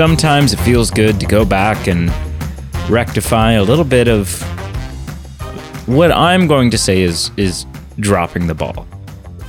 [0.00, 2.10] You sometimes it feels good to go back and
[2.88, 4.40] rectify a little bit of
[5.86, 7.66] what I'm going to say is is
[7.98, 8.86] dropping the ball.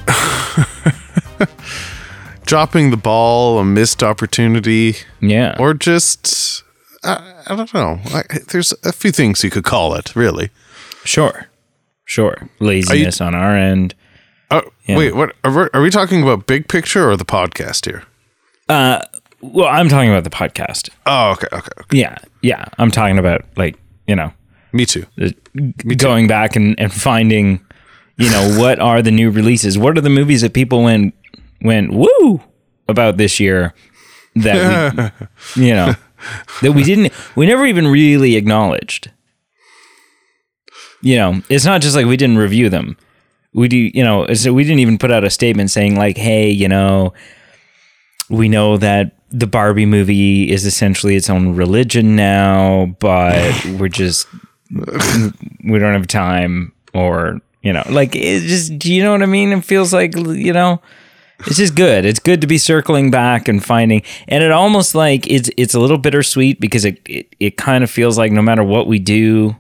[2.46, 5.56] Dropping the ball, a missed opportunity, Yeah.
[5.58, 6.64] or just
[7.02, 8.02] I, I don't know.
[8.14, 10.50] I, there's a few things you could call it, really.
[11.06, 11.48] sure.
[12.04, 12.50] Sure.
[12.60, 13.96] Laziness on our end.
[14.50, 14.98] Oh, Yeah.
[14.98, 18.04] wait, what are we, are we talking about big picture or the podcast here?
[18.68, 19.00] Uh,
[19.42, 20.90] Well, I'm talking about the podcast.
[21.06, 21.98] Oh, okay, okay, okay.
[21.98, 22.18] Yeah.
[22.42, 22.66] Yeah.
[22.78, 23.78] I'm talking about like,
[24.08, 24.32] you know,
[24.72, 25.06] Me too.
[25.16, 25.34] the,
[25.96, 27.66] going back and, and finding,
[28.18, 29.78] you know, what are the new releases?
[29.78, 31.16] What are the movies that people went
[31.64, 32.42] went woo
[32.88, 33.74] about this year
[34.36, 35.14] that
[35.56, 35.94] we, you know,
[36.62, 39.12] that we didn't, we never even really acknowledged.
[41.02, 42.96] You know, it's not just like we didn't review them.
[43.54, 46.50] We do, you know, so we didn't even put out a statement saying like, hey,
[46.50, 47.14] you know,
[48.30, 54.28] we know that the Barbie movie is essentially its own religion now, but we're just
[54.72, 59.26] we don't have time or you know like it just do you know what i
[59.26, 59.52] mean?
[59.52, 60.82] It feels like you know
[61.48, 62.06] it's just good.
[62.06, 65.80] It's good to be circling back and finding and it almost like it's it's a
[65.80, 69.56] little bittersweet because it it, it kind of feels like no matter what we do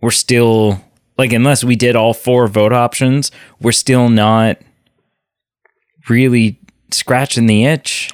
[0.00, 0.82] we're still
[1.16, 3.30] like unless we did all four vote options
[3.60, 4.58] we're still not
[6.08, 6.58] really
[6.90, 8.10] scratching the itch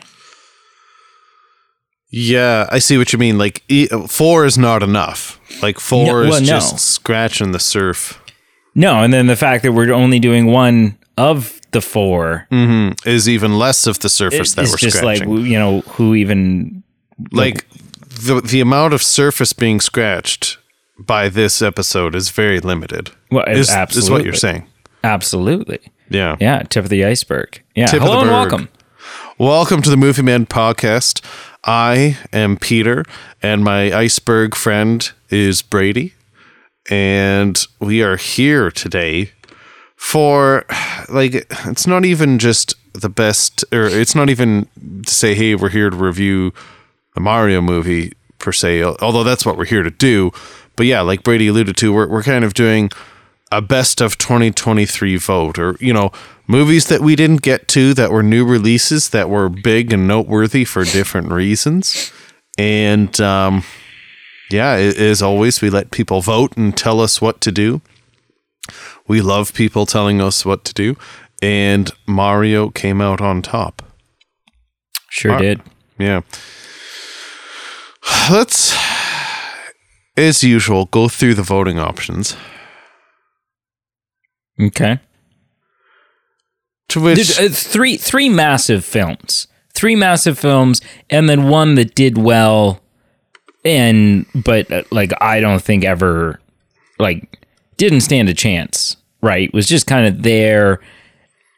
[2.11, 3.39] Yeah, I see what you mean.
[3.39, 5.41] Like e- four is not enough.
[5.63, 6.47] Like four No, well, is no.
[6.47, 8.23] just scratching the surf.
[8.75, 13.09] no and then the fact that we're only doing one of the four mm-hmm.
[13.09, 16.83] Is even less of the surface that it's we're just like you know who even
[17.33, 17.67] like
[18.01, 20.59] the the amount of surface being scratched
[20.99, 23.11] by this episode is very limited.
[23.31, 24.67] Well, is, is what you're saying.
[25.05, 25.81] Absolutely.
[26.09, 26.37] Yeah.
[26.41, 27.63] Yeah, tip of the iceberg.
[27.75, 27.87] Yeah.
[27.87, 28.69] Tip of Hello the and welcome.
[29.39, 31.23] Welcome to the Movie Men podcast.
[31.67, 33.05] I am Peter,
[33.43, 36.15] and my iceberg friend is Brady,
[36.89, 39.33] and we are here today
[39.97, 40.65] for
[41.09, 44.69] like it's not even just the best, or it's not even
[45.05, 46.53] to say, hey, we're here to review
[47.15, 50.31] the Mario movie per se, although that's what we're here to do.
[50.77, 52.91] But yeah, like Brady alluded to, we're we're kind of doing
[53.51, 56.13] a best of 2023 vote or you know
[56.47, 60.65] movies that we didn't get to that were new releases that were big and noteworthy
[60.65, 62.13] for different reasons.
[62.59, 63.65] And um
[64.51, 67.81] yeah as always we let people vote and tell us what to do.
[69.09, 70.97] We love people telling us what to do.
[71.43, 73.83] And mario came out on top.
[75.11, 75.61] Sure Mar- did.
[75.99, 76.21] yeah.
[78.31, 78.77] Let's
[80.17, 82.37] as usual go through the voting options.
[84.61, 85.01] Okay.
[86.89, 89.49] To which Dude, uh, three three massive films.
[89.75, 90.81] Three massive films
[91.11, 92.81] and then one that did well
[93.65, 96.41] and but uh, like I don't think ever
[96.99, 99.53] like didn't stand a chance, right?
[99.53, 100.81] Was just kind of there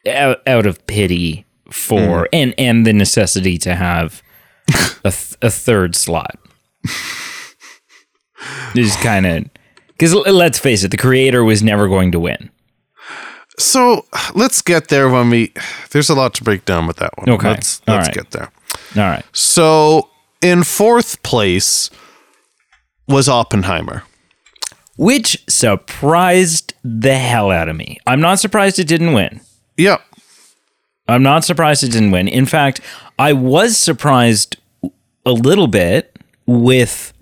[0.07, 4.21] out, out of pity for and and the necessity to have
[5.05, 6.37] a, th- a third slot.
[8.73, 9.45] Just kind of
[9.89, 12.49] because let's face it, the creator was never going to win.
[13.59, 15.53] So let's get there when we.
[15.91, 17.29] There's a lot to break down with that one.
[17.29, 17.49] Okay.
[17.49, 18.15] Let's let's right.
[18.15, 18.51] get there.
[18.95, 19.25] All right.
[19.33, 20.09] So
[20.41, 21.89] in fourth place
[23.07, 24.03] was Oppenheimer.
[24.97, 27.97] which surprised the hell out of me.
[28.05, 29.41] I'm not surprised it didn't win.
[29.77, 30.01] Yep.
[31.07, 32.27] I'm not surprised it didn't win.
[32.27, 32.81] In fact,
[33.17, 34.57] I was surprised
[35.25, 37.13] a little bit with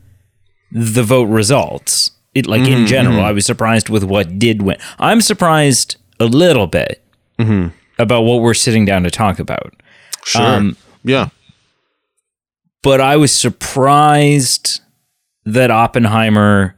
[0.72, 2.12] the vote results.
[2.34, 4.78] It like Mm-hmm, in general, I was surprised with what did win.
[5.00, 7.04] I'm surprised a little bit
[7.40, 7.68] Mm-hmm.
[8.00, 9.76] about what we're sitting down to talk about.
[10.26, 10.42] Sure.
[10.42, 11.30] Um, yeah.
[12.82, 14.82] But I was surprised
[15.46, 16.76] that Oppenheimer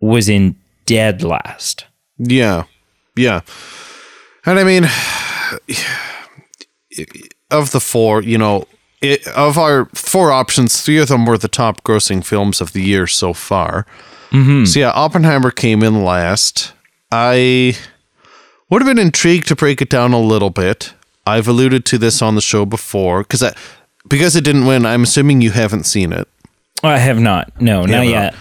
[0.00, 1.86] was in dead last.
[2.18, 2.64] Yeah.
[3.16, 3.40] Yeah.
[4.44, 4.84] And I mean,
[7.50, 8.66] of the four, you know,
[9.00, 12.82] it, of our four options, three of them were the top grossing films of the
[12.82, 13.86] year so far.
[14.32, 16.74] So yeah, Oppenheimer came in last.
[17.10, 17.74] I
[18.70, 20.94] would have been intrigued to break it down a little bit.
[21.26, 23.54] I've alluded to this on the show before because I
[24.08, 24.86] because it didn't win.
[24.86, 26.28] I'm assuming you haven't seen it.
[26.82, 27.60] I have not.
[27.60, 28.34] No, not yet.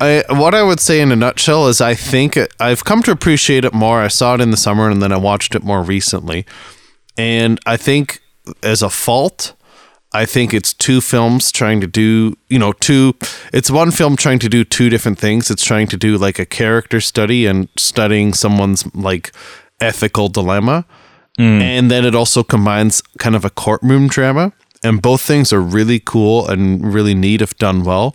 [0.00, 3.10] I what I would say in a nutshell is I think it, I've come to
[3.10, 4.00] appreciate it more.
[4.00, 6.46] I saw it in the summer and then I watched it more recently,
[7.16, 8.22] and I think
[8.62, 9.54] as a fault,
[10.18, 13.14] I think it's two films trying to do you know two.
[13.52, 15.48] It's one film trying to do two different things.
[15.48, 19.30] It's trying to do like a character study and studying someone's like
[19.80, 20.84] ethical dilemma,
[21.38, 21.60] mm.
[21.60, 24.52] and then it also combines kind of a courtroom drama.
[24.82, 28.14] And both things are really cool and really neat if done well.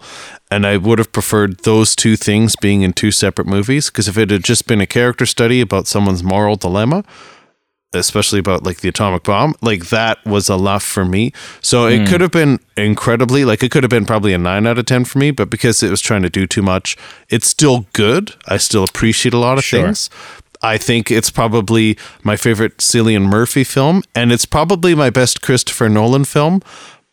[0.50, 4.17] And I would have preferred those two things being in two separate movies because if
[4.17, 7.03] it had just been a character study about someone's moral dilemma,
[7.94, 11.31] especially about like the atomic bomb, like that was a laugh for me.
[11.62, 12.06] So it hmm.
[12.06, 15.06] could have been incredibly, like it could have been probably a nine out of 10
[15.06, 16.98] for me, but because it was trying to do too much,
[17.30, 18.34] it's still good.
[18.48, 19.84] I still appreciate a lot of Sure.
[19.84, 20.10] things.
[20.62, 25.89] I think it's probably my favorite Cillian Murphy film, and it's probably my best Christopher
[25.89, 26.62] Nolan film.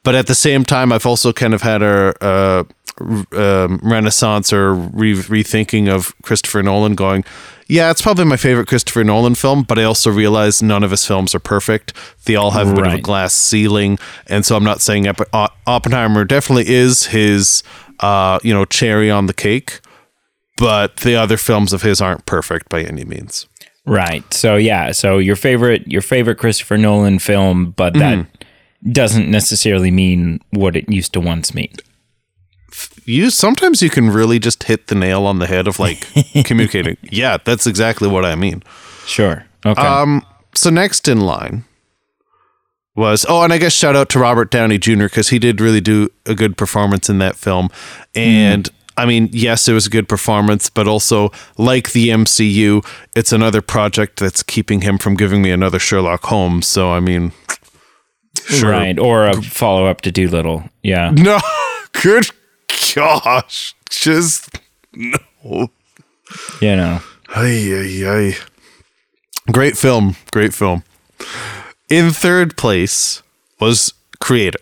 [0.02, 2.66] But at the same time, I've also kind of had a, a
[3.00, 7.24] um, renaissance or re- rethinking of Christopher Nolan going,
[7.68, 11.06] yeah, it's probably my favorite Christopher Nolan film, but I also realize none of his
[11.06, 11.92] films are perfect.
[12.24, 13.98] They all have a bit of a glass ceiling.
[14.26, 17.62] And so I'm not saying Opp- O- Oppenheimer definitely is his,
[18.00, 19.80] uh, you know, cherry on the cake,
[20.56, 23.46] but the other films of his aren't perfect by any means.
[23.86, 24.24] Right.
[24.34, 24.92] So yeah.
[24.92, 28.90] So your favorite your favorite Christopher Nolan film, but that Mm-hmm.
[28.92, 31.72] doesn't necessarily mean what it used to once mean.
[33.10, 36.06] You sometimes you can really just hit the nail on the head of like
[36.44, 36.96] communicating.
[37.02, 38.62] Yeah, that's exactly what I mean.
[39.04, 39.44] Sure.
[39.66, 39.82] Okay.
[39.82, 40.24] Um,
[40.54, 41.64] so next in line
[42.94, 45.04] was oh, and I guess shout out to Robert Downey Jr.
[45.04, 47.68] because he did really do a good performance in that film.
[48.14, 52.86] And I mean, yes, it was a good performance, but also like the MCU,
[53.16, 56.66] it's another project that's keeping him from giving me another Sherlock Holmes.
[56.66, 57.32] So I mean,
[58.46, 58.70] sure.
[58.70, 58.98] Right.
[58.98, 60.64] Or a follow up to Dolittle.
[60.82, 61.10] Yeah.
[61.16, 61.38] No,
[61.92, 62.30] good
[62.94, 64.58] gosh, just
[64.92, 65.18] no.
[66.60, 67.00] You know.
[67.34, 68.36] Ay, ay, ay.
[69.52, 70.16] Great film.
[70.32, 70.82] Great film.
[71.88, 73.22] In third place
[73.60, 74.60] was Creator.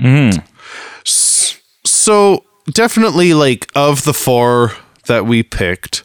[0.00, 0.40] Mm-hmm.
[1.06, 4.72] S- So, definitely, like, of the four
[5.06, 6.02] that we picked,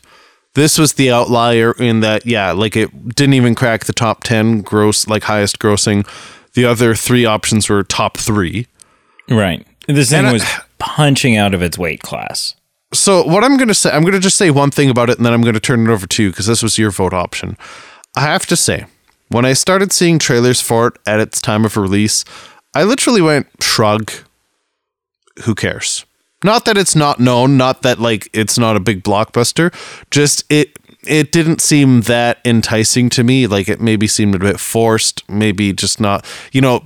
[0.53, 4.61] this was the outlier in that, yeah, like, it didn't even crack the top 10
[4.61, 6.07] gross, like, highest grossing.
[6.53, 8.67] The other three options were top three.
[9.29, 9.65] Right.
[9.95, 10.45] This thing And I- was
[10.77, 12.55] punching out of its weight class.
[12.93, 15.17] So what I'm going to say, I'm going to just say one thing about it,
[15.17, 17.13] and then I'm going to turn it over to you because this was your vote
[17.13, 17.55] option.
[18.15, 18.85] I have to say,
[19.29, 22.25] when I started seeing trailers for it at its time of release,
[22.73, 24.11] I literally went shrug.
[25.43, 26.05] Who cares?
[26.43, 29.73] Not that it's not known, not that like it's not a big blockbuster.
[30.09, 33.45] Just it it didn't seem that enticing to me.
[33.45, 36.25] Like it maybe seemed a bit forced, maybe just not.
[36.51, 36.83] You know,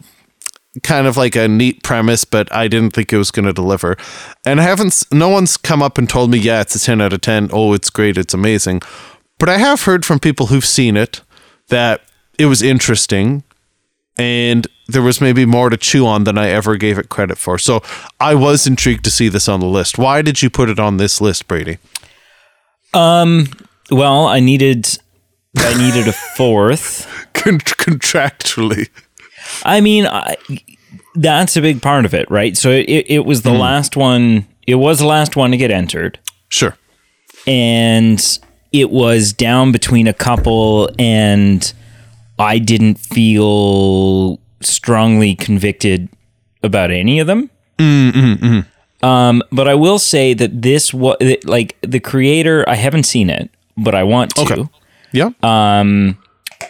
[0.82, 3.96] kind of like a neat premise, but I didn't think it was going to deliver.
[4.46, 7.14] And I haven't, no one's come up and told me, yeah, it's a 10 out
[7.14, 7.50] of 10.
[7.54, 8.18] Oh, it's great.
[8.18, 8.82] It's amazing.
[9.38, 11.22] But I have heard from people who've seen it
[11.68, 12.02] that
[12.40, 13.44] it was interesting
[14.18, 17.58] and there was maybe more to chew on than I ever gave it credit for.
[17.58, 17.82] So
[18.20, 19.98] I was intrigued to see this on the list.
[19.98, 21.78] Why did you put it on this list, Brady?
[22.94, 23.48] Um,
[23.90, 24.88] Well, I needed
[25.58, 27.08] I needed a fourth.
[27.34, 28.90] Contractually.
[29.64, 30.36] I mean, I,
[31.16, 32.56] that's a big part of it, right?
[32.58, 33.58] So it, it was the Hmm.
[33.60, 34.48] last one.
[34.68, 36.20] It was the last one to get entered,
[36.50, 36.78] Sure.
[37.48, 38.40] and
[38.72, 41.72] it was down between a couple, and
[42.40, 46.08] I didn't feel strongly convicted
[46.64, 47.50] about any of them.
[49.04, 52.64] Um, but I will say that this was like the creator.
[52.70, 54.42] I haven't seen it, but I want to.
[54.44, 54.64] Okay.
[55.12, 55.32] Yeah.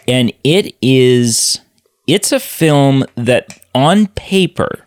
[0.07, 1.59] and it is
[2.07, 4.85] it's a film that on paper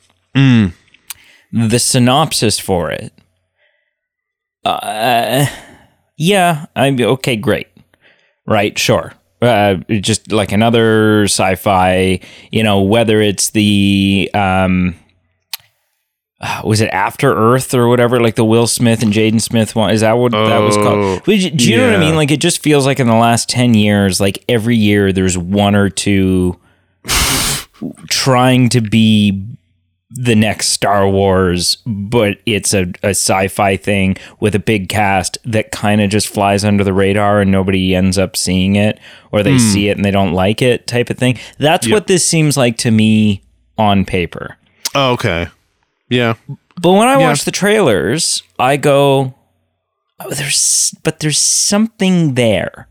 [1.53, 3.13] the synopsis for it
[4.65, 5.47] uh
[6.19, 7.69] yeah i'm okay great
[8.47, 12.19] right sure uh just like another sci-fi
[12.51, 14.95] you know whether it's the um
[16.65, 18.21] was it After Earth or whatever?
[18.21, 19.91] Like the Will Smith and Jaden Smith one?
[19.91, 21.23] Is that what that was Oh, called?
[21.25, 22.15] But do you know what I mean?
[22.15, 25.75] Like it just feels like in the last ten years, like every year there's one
[25.75, 26.61] or two
[28.09, 29.57] trying to be
[30.11, 35.73] the next Star Wars, but it's a, a sci-fi thing with a big cast that
[35.73, 38.99] kind of just flies under the radar and nobody ends up seeing it,
[39.33, 39.59] or they hmm.
[39.59, 41.39] see it and they don't like it, type of thing.
[41.59, 43.43] That's what this seems like to me
[43.77, 44.57] on paper.
[44.95, 45.49] Oh, okay.
[46.09, 46.35] Yeah.
[46.81, 49.35] But when I watch the trailers, I go,
[50.21, 52.89] oh, "There's, but there's something there."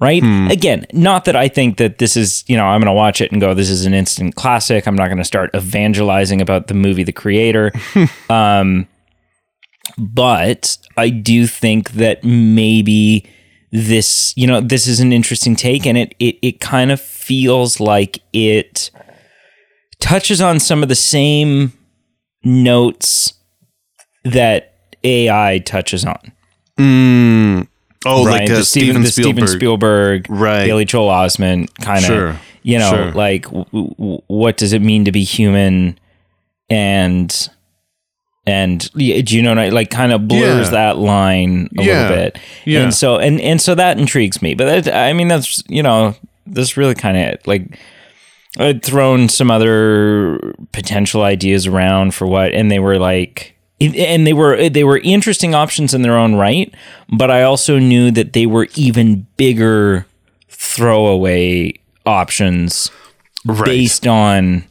[0.00, 0.22] Right?
[0.50, 3.32] Again, not that I think that this is, you know, I'm going to watch it
[3.32, 4.86] and go, this is an instant classic.
[4.86, 7.72] I'm not going to start evangelizing about the movie The Creator.
[8.30, 8.86] um,
[9.96, 13.28] but I do think that maybe
[13.72, 17.80] this, you know, this is an interesting take and it, it, it kind of feels
[17.80, 18.90] like it
[20.00, 21.72] touches on some of the same
[22.44, 23.34] notes
[24.24, 26.32] that AI touches on.
[26.78, 27.67] Mm.
[28.06, 28.42] Oh, right?
[28.42, 29.12] like uh, the Steven, Spielberg.
[29.46, 30.66] Steven Spielberg, Right.
[30.66, 32.04] Haley Joel Osment kind of.
[32.04, 32.40] Sure.
[32.62, 33.12] You know, Sure.
[33.12, 35.98] like w- w- what does it mean to be human,
[36.70, 37.48] and
[38.46, 40.70] and do you know like kind of blurs Yeah.
[40.70, 42.02] that line a Yeah.
[42.02, 42.38] little bit.
[42.64, 42.82] Yeah.
[42.82, 44.54] And so and and so that intrigues me.
[44.54, 46.14] But that, I mean, that's you know,
[46.46, 47.46] that's really kind of.
[47.46, 47.78] Like
[48.58, 54.32] I'd thrown some other potential ideas around for what, and they were like, and they
[54.32, 56.72] were they were interesting options in their own right.
[57.08, 60.06] But I also knew that they were even bigger
[60.48, 61.74] throwaway
[62.06, 62.90] options
[63.46, 63.64] Right.
[63.64, 64.64] based on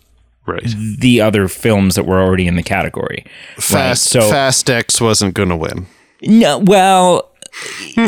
[0.46, 0.62] right.
[1.00, 3.26] the other films that were already in the category.
[3.58, 5.88] Fast so- Fast X wasn't going to win.
[6.22, 7.32] No, well,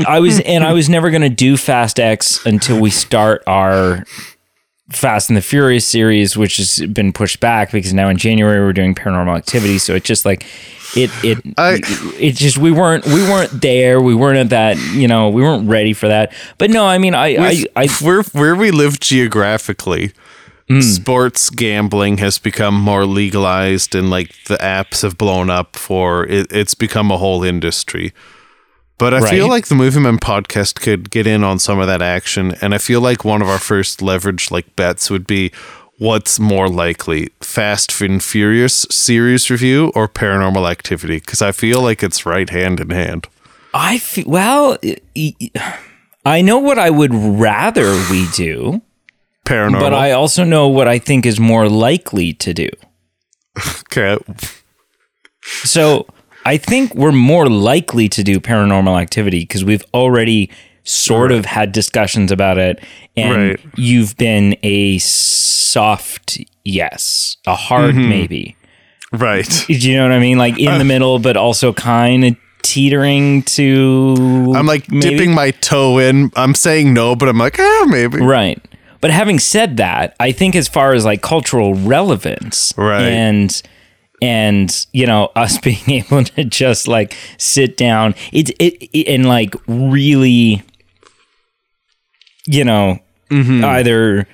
[0.08, 4.04] I was, and I was never going to do Fast X until we start our
[4.92, 8.74] Fast and the Furious series, which has been pushed back because now in January we're
[8.74, 9.78] doing Paranormal Activity.
[9.78, 10.46] So it just like
[10.96, 11.80] it, it, I-
[12.20, 14.02] it just we weren't we weren't there.
[14.02, 14.78] We weren't at that.
[14.94, 16.34] You know, we weren't ready for that.
[16.58, 20.12] But no, I mean, I, I, I where where we live geographically,
[20.68, 20.82] Hmm.
[20.82, 26.48] sports gambling has become more legalized, and like the apps have blown up for it.
[26.52, 28.14] It's become a whole industry.
[29.00, 32.02] But I feel like the Movie Men podcast could get in on some of that
[32.02, 35.52] action, and I feel like one of our first leverage like bets would be
[36.00, 41.18] what's more likely, Fast and Furious series review or Paranormal Activity?
[41.18, 43.28] Because I feel like it's right hand in hand.
[43.74, 44.78] I feel well.
[46.26, 48.82] i know what I would rather we do.
[49.46, 49.80] Paranormal.
[49.80, 52.70] But I also know what I think is more likely to do.
[53.82, 54.18] okay.
[55.64, 56.06] So
[56.50, 60.50] I think we're more likely to do paranormal activity because we've already
[60.84, 62.80] sort of had discussions about it.
[63.16, 63.60] And Right.
[63.76, 68.10] you've been a soft yes, a hard Mm-hmm.
[68.10, 68.56] maybe.
[69.12, 69.48] Right.
[69.68, 70.38] Do you know what I mean?
[70.38, 74.54] Like in the middle, but also kind of teetering to.
[74.56, 75.02] I'm like maybe?
[75.02, 76.32] dipping my toe in.
[76.36, 78.20] I'm saying no, but I'm like, ah, maybe.
[78.22, 78.60] Right.
[79.02, 83.02] But having said that, I think as far as like cultural relevance Right.
[83.04, 83.62] and
[84.22, 88.16] and you know us being able to just like sit down.
[88.32, 90.64] It, it, it and like really
[92.46, 93.00] you know
[93.30, 93.64] Mm-hmm.
[93.64, 94.28] either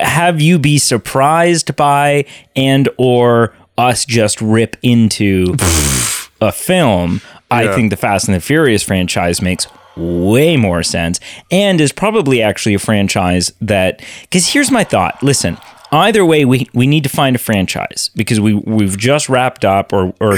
[0.00, 2.24] have you be surprised by
[2.56, 5.54] and or us just rip into
[6.40, 11.78] a film i think the fast and the furious franchise makes way more sense and
[11.78, 15.22] is probably actually a franchise that because here's my thought.
[15.22, 15.58] Listen
[15.92, 19.92] either way we, we need to find a franchise because we we've just wrapped up
[19.92, 20.36] or or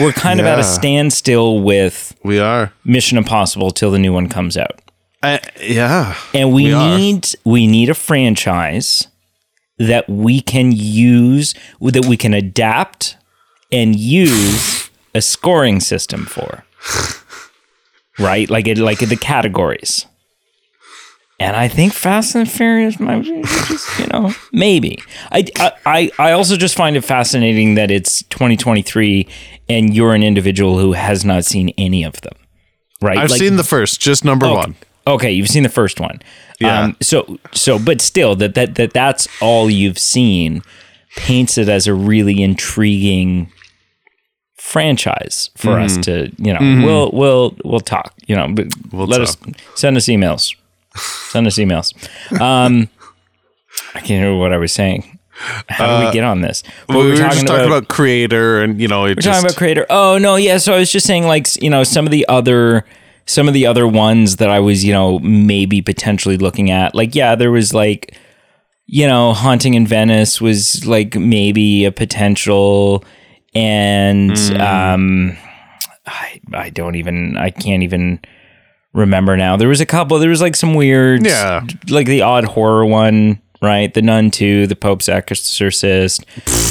[0.00, 0.68] we're kind of at a Yeah.
[0.68, 2.72] standstill with We are.
[2.84, 4.80] mission impossible till the new one comes out
[5.22, 6.14] I, yeah.
[6.34, 6.98] and we, We are.
[6.98, 9.08] need we need a franchise
[9.78, 13.16] that we can use that we can adapt
[13.72, 16.64] and use a scoring system for
[18.18, 20.06] right like it like the categories
[21.38, 24.98] and I think Fast and Furious might be just, you know, maybe.
[25.30, 25.44] I,
[25.84, 29.26] I, I also just find it fascinating that it's 2023
[29.68, 32.32] and you're an individual who has not seen any of them,
[33.02, 33.18] right?
[33.18, 34.76] I've Like, seen the first, just number one.
[35.06, 36.20] Okay, you've seen the first one.
[36.58, 36.80] Yeah.
[36.84, 40.62] Um, so so but still that that that that's all you've seen
[41.16, 43.52] paints it as a really intriguing
[44.56, 45.84] franchise for Mm-hmm.
[45.84, 49.36] us to, you know, we'll we'll we'll talk, you know, but We'll let us
[49.74, 50.54] send us emails.
[50.96, 51.92] Send us emails.
[52.40, 52.88] Um
[53.94, 55.18] I can't remember what I was saying.
[55.68, 56.62] How do we get on this?
[56.88, 59.26] But Uh, we were just talking about, creator and, you know, it we're just.
[59.26, 59.84] talking about creator.
[59.90, 60.56] Oh no, yeah.
[60.56, 62.86] So I was just saying, like, you know, some of the other,
[63.26, 66.94] some of the other ones that I was, you know, maybe potentially looking at.
[66.94, 68.16] Like, yeah, there was like,
[68.86, 73.04] you know, haunting in Venice was like maybe a potential,
[73.54, 74.60] and Hmm.
[74.60, 75.36] um,
[76.06, 78.20] I I don't even I can't even
[78.96, 79.56] remember now.
[79.56, 80.18] There was a couple.
[80.18, 81.64] There was like some weird, Yeah.
[81.88, 83.92] like the odd horror one, right?
[83.92, 86.24] The Nun Two, the Pope's Exorcist,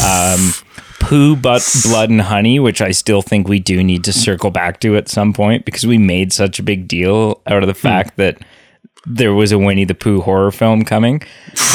[0.03, 0.51] um,
[0.99, 4.79] Pooh, but Blood and Honey, which I still think we do need to circle back
[4.81, 7.87] to at some point because we made such a big deal out of the Hmm.
[7.87, 8.37] fact that
[9.05, 11.21] there was a Winnie the Pooh horror film coming.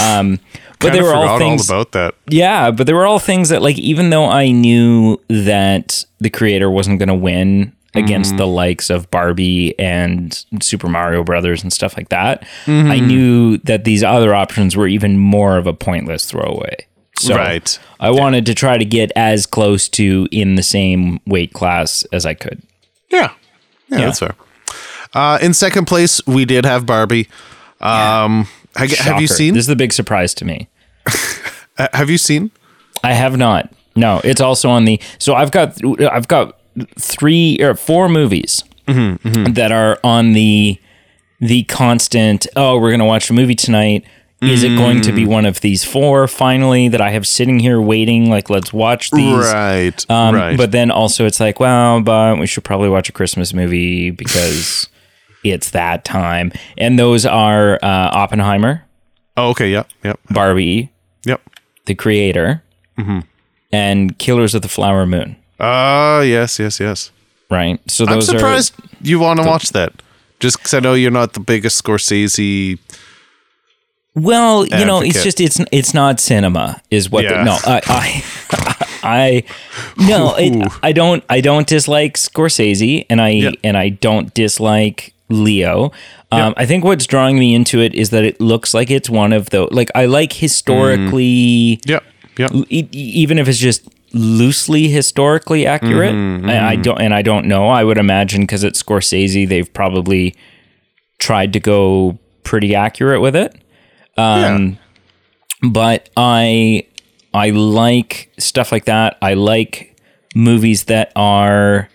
[0.02, 0.40] Um,
[0.80, 1.71] but they were all things.
[1.71, 2.14] all about that.
[2.28, 6.69] Yeah, but there were all things that, like, even though I knew that the creator
[6.71, 11.97] wasn't going to win against the likes of Barbie and Super Mario Brothers and stuff
[11.97, 16.87] like that, I knew that these other options were even more of a pointless throwaway.
[17.18, 17.78] So Right.
[17.99, 22.25] I wanted to try to get as close to in the same weight class as
[22.25, 22.62] I could.
[23.11, 23.32] Yeah.
[23.88, 24.35] Yeah, that's fair.
[25.12, 27.28] Uh, in second place, we did have Barbie.
[27.80, 29.54] Um, ha- have you seen?
[29.54, 30.68] This is the big surprise to me.
[31.92, 32.50] have you seen?
[33.02, 33.73] I have not.
[33.97, 35.00] No, it's also on the.
[35.18, 35.76] So I've got
[36.11, 36.60] I've got
[36.99, 40.79] three or four movies that are on the
[41.41, 42.47] the constant.
[42.57, 44.05] Oh, we're gonna watch a movie tonight.
[44.43, 47.79] Is it going to be one of these four finally that I have sitting here
[47.79, 48.31] waiting?
[48.31, 49.37] Like, let's watch these.
[49.53, 50.11] Right.
[50.11, 50.57] Um, right.
[50.57, 54.89] But then also, it's like, well, but we should probably watch a Christmas movie because
[55.45, 56.53] it's that time.
[56.79, 58.83] And those are uh, Oppenheimer,
[59.37, 59.69] oh, okay.
[59.73, 59.91] Yep.
[60.05, 60.21] Yep.
[60.31, 60.91] Barbie,
[61.27, 61.43] Yep.
[61.85, 62.62] The Creator,
[62.99, 63.19] Mm-hmm.
[63.73, 65.37] and Killers of the Flower Moon.
[65.61, 67.11] Ah, yes, yes, yes.
[67.50, 67.79] Right.
[67.90, 69.93] So I'm those are surprised you want to watch that.
[70.40, 72.79] Just because I know you're not the biggest Scorsese.
[74.14, 77.25] Well, you know, it's just it's it's not cinema, is what.
[77.25, 77.38] Yeah.
[77.38, 79.45] The, no, I, I, I
[80.09, 83.50] no, it, I don't I don't dislike Scorsese, and I Yeah.
[83.62, 85.93] and I don't dislike Leo.
[86.33, 89.33] Um, I think what's drawing me into it is that it looks like it's one
[89.33, 91.81] of the like I like historically.
[91.87, 92.02] Yep.
[92.38, 96.14] e- e- even if it's just loosely historically accurate.
[96.14, 96.83] Mm-hmm, I, I mm-hmm.
[96.83, 97.69] don't and I don't know.
[97.69, 100.35] I would imagine because it's Scorsese, they've probably
[101.19, 103.55] tried to go pretty accurate with it
[104.21, 104.55] yeah.
[104.55, 104.79] Um,
[105.62, 106.87] but I
[107.35, 109.17] I like stuff like that.
[109.23, 109.97] I like
[110.35, 111.88] movies that are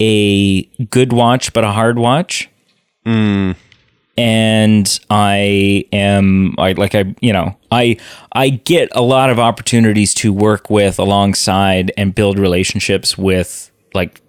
[0.00, 2.48] a good watch but a hard watch.
[3.06, 3.56] Mm.
[4.16, 7.96] And I am I like I you know I
[8.32, 14.20] I get a lot of opportunities to work with alongside and build relationships with like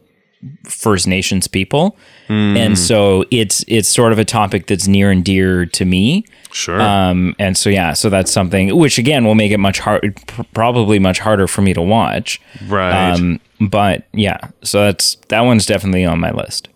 [0.66, 1.98] First Nations people.
[2.30, 6.26] And so it's it's sort of a topic that's near and dear to me.
[6.52, 6.80] Sure.
[6.80, 10.20] Um, and so yeah, so that's something which again will make it much hard,
[10.54, 12.42] probably much harder for me to watch.
[12.68, 13.12] right.
[13.12, 16.70] Um, but yeah, so that's that one's definitely on my list.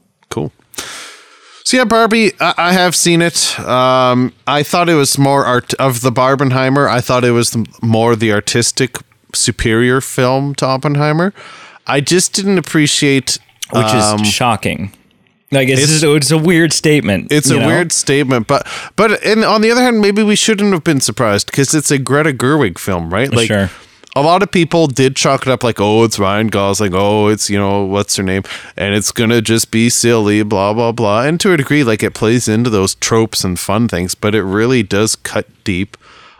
[1.67, 3.59] So yeah, Barbie, I, I have seen it.
[3.59, 6.87] Um, I thought it was more art of the Barbenheimer.
[6.87, 8.95] I thought it was the, more the artistic,
[9.35, 11.33] superior film to Oppenheimer.
[11.85, 13.37] I just didn't appreciate.
[13.73, 14.93] Which um, is shocking.
[15.51, 17.33] Like it's it's- just, it's a weird statement.
[17.33, 17.67] It's a know?
[17.67, 18.65] weird statement, but
[18.95, 21.97] but and on the other hand, maybe we shouldn't have been surprised because it's a
[21.97, 23.29] Greta Gerwig film, right?
[23.29, 23.69] Like Sure.
[24.19, 27.49] A lot of people did chalk it up like, oh, it's Ryan Gosling, oh, it's
[27.49, 28.43] you know what's her name,
[28.75, 31.23] and it's gonna just be silly, blah blah blah.
[31.23, 34.43] And to a degree, like it plays into those tropes and fun things, but it
[34.43, 35.97] really does cut deep.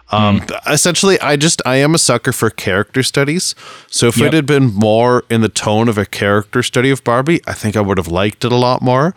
[0.09, 0.71] Um, Hmm.
[0.71, 3.53] essentially, I just I am a sucker for character studies.
[3.89, 4.27] So if Yep.
[4.27, 7.75] it had been more in the tone of a character study of Barbie, I think
[7.75, 9.13] I would have liked it a lot more.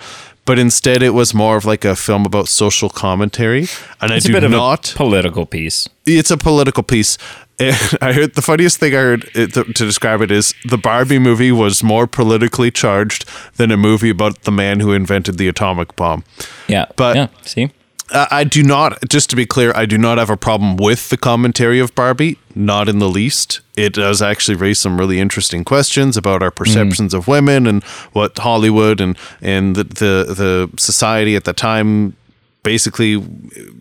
[0.47, 3.69] But instead, it was more of like a film about social commentary,
[4.01, 5.89] and It's I a do not a political piece.
[6.07, 7.19] it's a political piece.
[7.61, 10.79] And I heard the funniest thing I heard it, to, to describe it is the
[10.79, 15.49] Barbie movie was more politically charged than a movie about the man who invented the
[15.49, 16.25] atomic bomb.
[16.67, 17.71] Yeah, But- yeah, see,
[18.13, 21.17] I do not, just to be clear, I do not have a problem with the
[21.17, 23.61] commentary of Barbie, not in the least.
[23.77, 26.57] It does actually raise some really interesting questions about our mm.
[26.57, 32.17] perceptions of women and what Hollywood and and the the, the society at the time
[32.63, 33.17] basically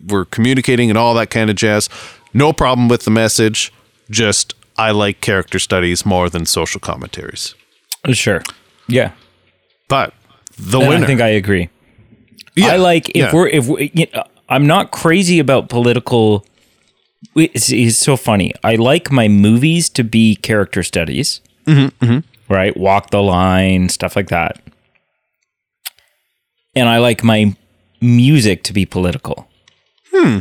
[0.08, 1.88] were communicating and all that kind of jazz.
[2.32, 3.72] No problem with the message.
[4.10, 7.54] Just I like character studies more than social commentaries.
[8.12, 8.42] sure,
[8.88, 9.12] yeah.
[9.88, 10.14] But
[10.58, 11.68] the And winner, I think I agree.
[12.56, 13.34] Yeah, I like if yeah.
[13.34, 16.44] we're if we, you know, I'm not crazy about political.
[17.36, 18.52] It's, it's so funny.
[18.64, 22.20] I like my movies to be character studies, Mm-hmm,
[22.52, 22.76] right?
[22.76, 24.60] Walk the line, stuff like that.
[26.74, 27.54] And I like my
[28.00, 29.48] music to be political.
[30.12, 30.38] Hmm.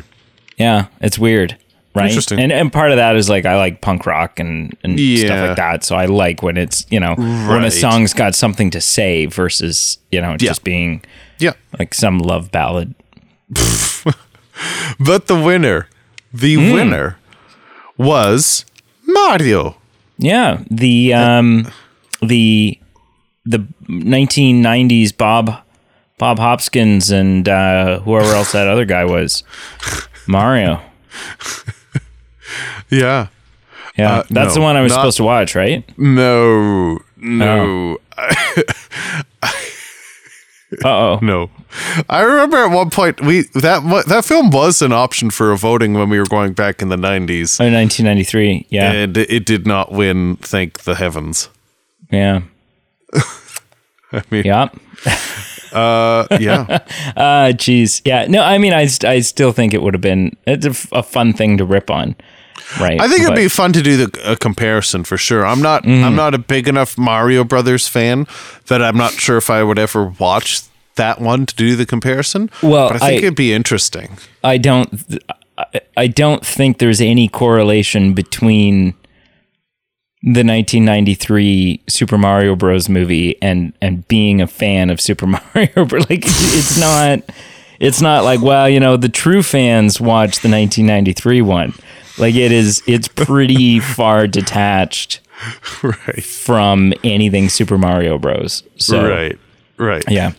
[0.58, 1.58] Yeah, it's weird,
[1.96, 2.08] right?
[2.10, 2.40] Interesting.
[2.40, 5.58] And and part of that is like I like punk rock and and stuff like
[5.58, 5.84] that.
[5.84, 9.98] So I like when it's you know when a song's got something to say versus
[10.12, 10.38] you know Yeah.
[10.38, 11.04] just being
[11.40, 11.54] yeah.
[11.78, 12.94] like some love ballad.
[15.00, 15.88] But the winner,
[16.34, 16.74] the Hmm.
[16.74, 17.18] winner
[17.98, 18.66] was
[19.08, 19.78] Mario.
[20.18, 21.72] Yeah, the um,
[22.22, 22.78] the
[23.46, 25.62] the 1990s Bob
[26.18, 29.44] Bob Hoskins and uh, whoever else that other guy was,
[30.28, 30.82] Mario.
[32.90, 33.28] Yeah.
[33.98, 35.84] Yeah, Uh, that's the one I was not- supposed to watch, right?
[35.98, 37.00] No.
[37.18, 37.98] No.
[39.42, 39.50] Uh
[40.86, 41.20] oh.
[41.22, 41.50] No.
[42.10, 45.94] I remember at one point we that that film was an option for a voting
[45.94, 47.60] when we were going back in the 90s.
[47.60, 48.68] Oh, 1993.
[48.70, 51.50] Yeah, And it did not win, thank the heavens.
[52.12, 52.42] yeah,
[54.12, 54.70] I mean, yeah.
[55.74, 56.80] uh, yeah.
[57.16, 58.26] Uh, geez, yeah.
[58.28, 61.04] No, I mean, I, I still think it would have been it's a, f- a
[61.04, 62.16] fun thing to rip on,
[62.80, 63.00] right?
[63.00, 65.46] I think it'd But- be fun to do the a comparison for sure.
[65.46, 66.04] I'm not Mm-hmm.
[66.04, 68.28] I'm not a big enough Mario Brothers fan
[68.68, 70.62] that I'm not sure if I would ever watch
[70.96, 72.50] that one to do the comparison.
[72.62, 74.18] Well, but I think I- it'd be interesting.
[74.44, 75.20] I don't
[75.58, 78.94] I- I don't think there's any correlation between
[80.22, 86.10] the 1993 Super Mario Bros movie and and being a fan of Super Mario Bros.
[86.10, 87.22] Like it's not
[87.80, 91.74] It's not like, well, you know, the true fans watch the 1993 one.
[92.18, 95.22] Like it is, it's pretty far detached
[95.82, 96.24] right.
[96.24, 98.64] from anything Super Mario Bros.
[98.78, 99.40] So, Right.
[99.78, 100.04] Right.
[100.10, 100.34] yeah.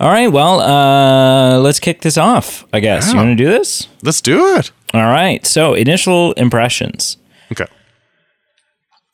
[0.00, 0.26] All right.
[0.28, 2.66] Well, uh, let's kick this off.
[2.72, 3.86] I guess you want to do this.
[4.02, 4.72] Let's do it.
[4.92, 5.46] All right.
[5.46, 7.16] So, initial impressions.
[7.52, 7.66] Okay.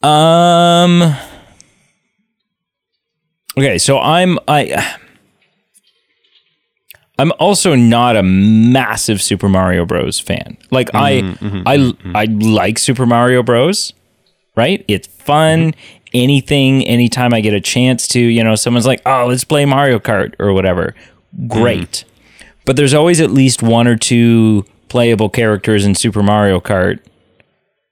[0.03, 1.14] Um.
[3.59, 4.96] Okay, so I'm I.
[7.21, 10.19] I'm also not a massive Super Mario Bros.
[10.19, 10.57] fan.
[10.71, 12.17] Like mm-hmm, I, mm-hmm, I, mm-hmm.
[12.17, 13.93] I like Super Mario Bros.
[14.57, 14.85] Right?
[14.89, 15.75] It's fun.
[16.15, 19.99] Anything, anytime I get a chance to, you know, someone's like, "Oh, let's play Mario
[19.99, 20.95] Kart" or whatever.
[21.47, 22.05] Great.
[22.65, 27.01] But there's always at least one or two playable characters in Super Mario Kart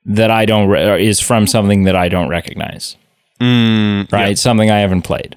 [0.07, 2.97] that I don't re- is from something that I don't recognize.
[3.41, 5.37] Mm, right, something I haven't played.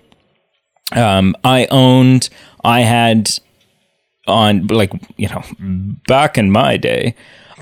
[0.93, 2.29] Um, I owned,
[2.63, 3.29] I had
[4.31, 5.43] on like you know
[6.07, 7.15] back in my day,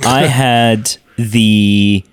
[0.06, 2.04] I had the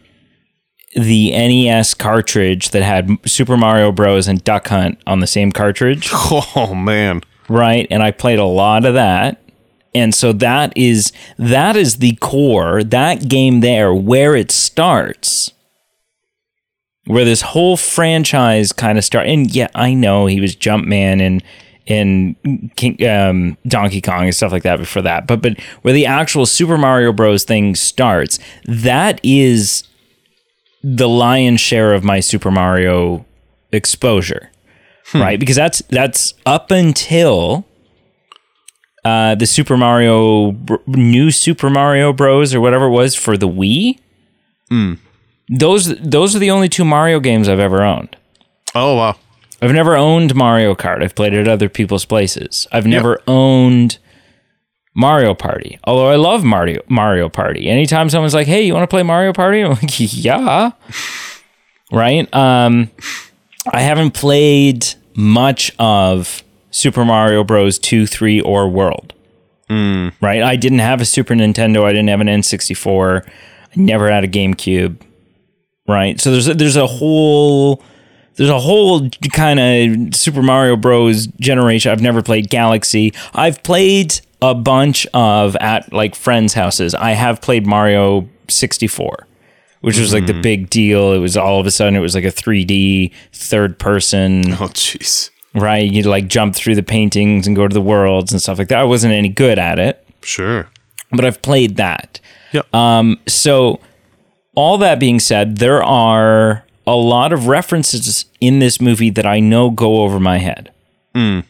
[0.94, 4.26] the NES cartridge that had Super Mario Bros.
[4.28, 7.20] and Duck Hunt on the same cartridge Oh man.
[7.50, 9.42] right and i played a lot of that
[9.94, 15.52] and so that is that is the core that game there where it starts
[17.04, 21.42] where this whole franchise kind of start and yeah i know he was jumpman and
[21.88, 22.36] and
[22.76, 26.46] King, um, Donkey Kong and stuff like that before that, but but where the actual
[26.46, 27.44] Super Mario Bros.
[27.44, 29.84] thing starts, that is
[30.82, 33.24] the lion's share of my Super Mario
[33.72, 34.50] exposure
[35.14, 35.38] right?
[35.38, 37.64] Because that's that's up until
[39.04, 42.54] uh, the Super Mario new Super Mario Bros.
[42.54, 43.98] or whatever it was for the Wii.
[45.48, 48.16] Those those are the only two Mario games I've ever owned.
[48.74, 49.16] Oh wow.
[49.62, 51.02] I've never owned Mario Kart.
[51.02, 52.66] I've played it at other people's places.
[52.72, 53.98] I've never owned
[54.94, 55.78] Mario Party.
[55.84, 57.68] Although I love Mario Mario Party.
[57.68, 60.72] Anytime someone's like, "Hey, you want to play Mario Party?" I'm like, "Yeah."
[61.92, 62.32] right?
[62.34, 62.90] Um
[63.72, 67.78] I haven't played much of Super Mario Bros.
[67.78, 69.12] 2, 3 or World.
[70.20, 70.42] Right?
[70.42, 73.26] I didn't have a Super Nintendo, I didn't have an N64.
[73.26, 73.30] I
[73.74, 75.00] never had a GameCube.
[75.88, 76.20] Right?
[76.20, 77.82] So there's a, there's a whole
[78.36, 81.26] there's a whole kind of Super Mario Bros.
[81.40, 81.90] generation.
[81.92, 83.12] I've never played Galaxy.
[83.34, 86.94] I've played a bunch of at like friends' houses.
[86.94, 89.26] I have played Mario 64,
[89.80, 91.12] which was like the big deal.
[91.12, 95.30] It was all of a sudden it was like a 3D third person, Oh jeez.
[95.54, 95.90] right?
[95.90, 98.78] You'd like jump through the paintings and go to the worlds and stuff like that.
[98.80, 100.68] I wasn't any good at it, Sure.
[101.10, 102.20] but I've played that.
[102.52, 102.74] Yep.
[102.74, 103.80] Um, so,
[104.54, 109.40] all that being said, there are a lot of references in this movie that I
[109.40, 110.72] know go over my head.
[111.14, 111.40] Hmm.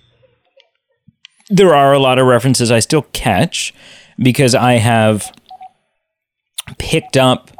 [1.48, 3.74] There are a lot of references I still catch
[4.18, 5.32] because I have
[6.78, 7.50] picked up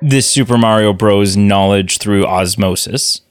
[0.00, 1.36] this Super Mario Bros.
[1.36, 3.22] knowledge through osmosis.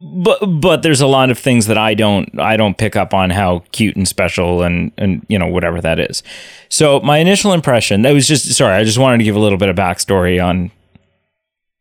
[0.00, 3.30] But but there's a lot of things that I don't I don't pick up on
[3.30, 6.22] how cute and special and and you know whatever that is.
[6.68, 9.56] So my initial impression that was just sorry I just wanted to give a little
[9.56, 10.70] bit of backstory on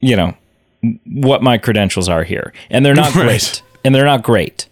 [0.04, 0.36] you know
[1.06, 3.24] what my credentials are here and they're not Right.
[3.26, 4.68] great and they're not great.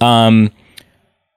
[0.00, 0.50] Um,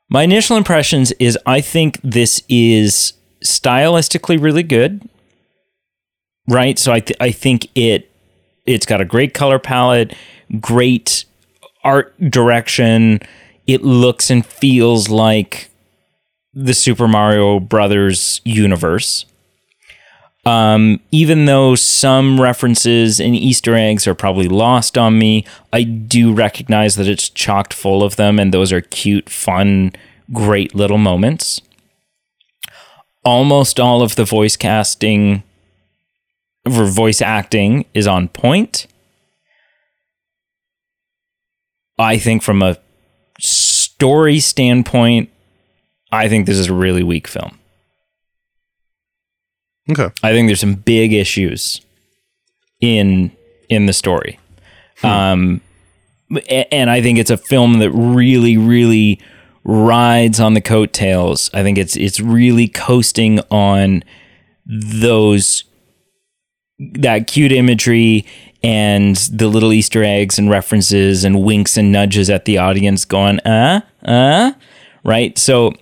[0.09, 5.07] my initial impressions is I think this is stylistically really good,
[6.47, 6.79] right?
[6.79, 8.09] So I th- I think it
[8.65, 10.13] it's got a great color palette,
[10.59, 11.25] great
[11.83, 13.19] art direction.
[13.67, 15.69] It looks and feels like
[16.53, 19.25] the Super Mario Brothers universe.
[20.47, 26.31] Um, even though some references and Easter eggs are probably lost on me, I do
[26.31, 29.91] recognize that it's chocked full of them, and those are cute, fun,
[30.31, 31.61] great little moments.
[33.25, 35.43] Almost all of the voice casting
[36.65, 38.87] or voice acting is on point.
[41.99, 42.77] I think from a
[43.37, 45.29] story standpoint,
[46.09, 47.56] I think this is a really weak film.
[49.89, 50.09] Okay.
[50.23, 51.81] I think there's some big issues
[52.81, 53.31] in
[53.69, 54.39] in the story.
[55.03, 55.61] Um
[56.49, 59.21] and I think it's a film that really really
[59.63, 61.49] rides on the coattails.
[61.53, 64.03] I think it's it's really coasting on
[64.65, 65.63] those
[66.79, 68.25] that cute imagery
[68.63, 73.39] and the little Easter eggs and references and winks and nudges at the audience going,
[73.41, 74.51] uh, uh,
[75.03, 75.37] right?
[75.37, 75.73] So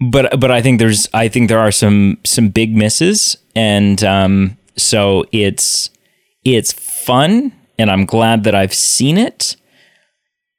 [0.00, 4.56] but but I think there's I think there are some some big misses, and um,
[4.76, 5.90] so it's
[6.44, 9.56] it's fun, and I'm glad that I've seen it.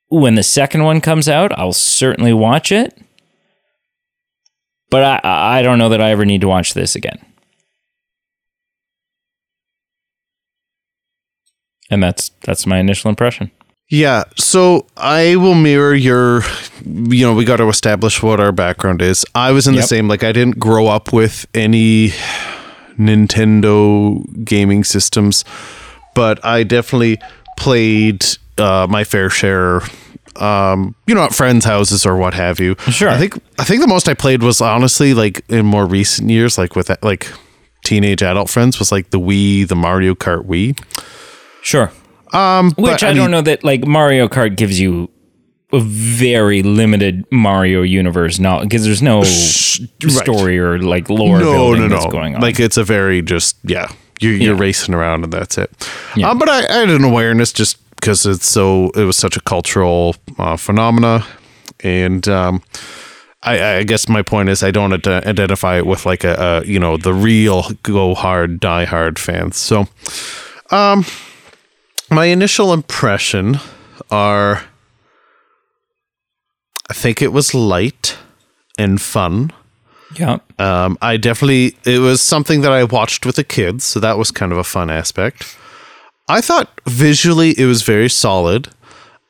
[0.10, 2.98] When the second one comes out, I'll certainly watch it.
[4.90, 7.20] but I I don't know that I ever need to watch this again.
[11.90, 13.52] And that's that's my initial impression.
[13.90, 16.44] Yeah, so I will mirror your
[16.86, 19.26] you know, we got to establish what our background is.
[19.36, 22.10] I was in the same like I didn't grow up with any
[22.98, 25.44] Nintendo gaming systems,
[26.14, 27.18] but I definitely
[27.58, 28.26] played
[28.58, 29.82] uh, my fair share
[30.36, 32.76] um, you know, at friends' houses or what have you.
[32.90, 33.10] Sure.
[33.10, 36.58] I think I think the most I played was honestly like in more recent years,
[36.58, 37.28] like with like
[37.84, 40.80] teenage adult friends, was like the Wii, the Mario Kart Wii.
[41.62, 41.92] Sure.
[42.34, 45.10] Um, Which but, I, mean- don't know that like Mario Kart gives you
[45.72, 51.82] a very limited Mario universe now because there's no story or like lore no, building
[51.84, 51.96] no, no.
[51.96, 52.42] that's going on.
[52.42, 54.60] Like it's a very just yeah, you're, you're Yeah.
[54.60, 55.70] racing around and that's it.
[56.16, 56.30] Yeah.
[56.32, 59.42] Uh, but I, I had an awareness just because it's so it was such a
[59.42, 61.24] cultural uh, phenomena,
[61.82, 62.64] and um,
[63.44, 66.66] I, I guess my point is I don't ad- identify it with like a, a
[66.66, 69.58] you know the real go hard die hard fans.
[69.58, 69.88] So,
[70.72, 71.06] um,
[72.12, 73.60] my initial impression
[74.12, 74.64] are.
[76.90, 78.18] I think it was light
[78.80, 79.52] and fun.
[80.16, 80.40] yeah.
[80.58, 84.32] Um, I definitely it was something that I watched with the kids, so that was
[84.32, 85.56] kind of a fun aspect.
[86.28, 88.70] I thought visually it was very solid.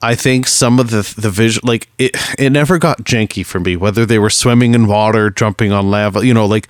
[0.02, 3.76] I think some of the the visual like it it never got janky for me
[3.76, 6.70] whether they were swimming in water, jumping on lava, you know, like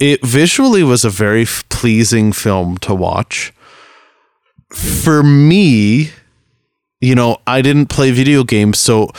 [0.00, 3.52] it visually was a very pleasing film to watch.
[4.72, 6.10] For me,
[7.00, 9.10] you know, I didn't play video games, so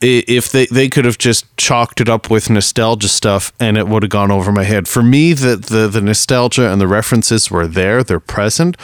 [0.00, 4.02] if they, they could have just chalked it up with nostalgia stuff and it would
[4.02, 4.88] have gone over my head.
[4.88, 8.76] For me, the, the, the nostalgia and the references were there, they're present,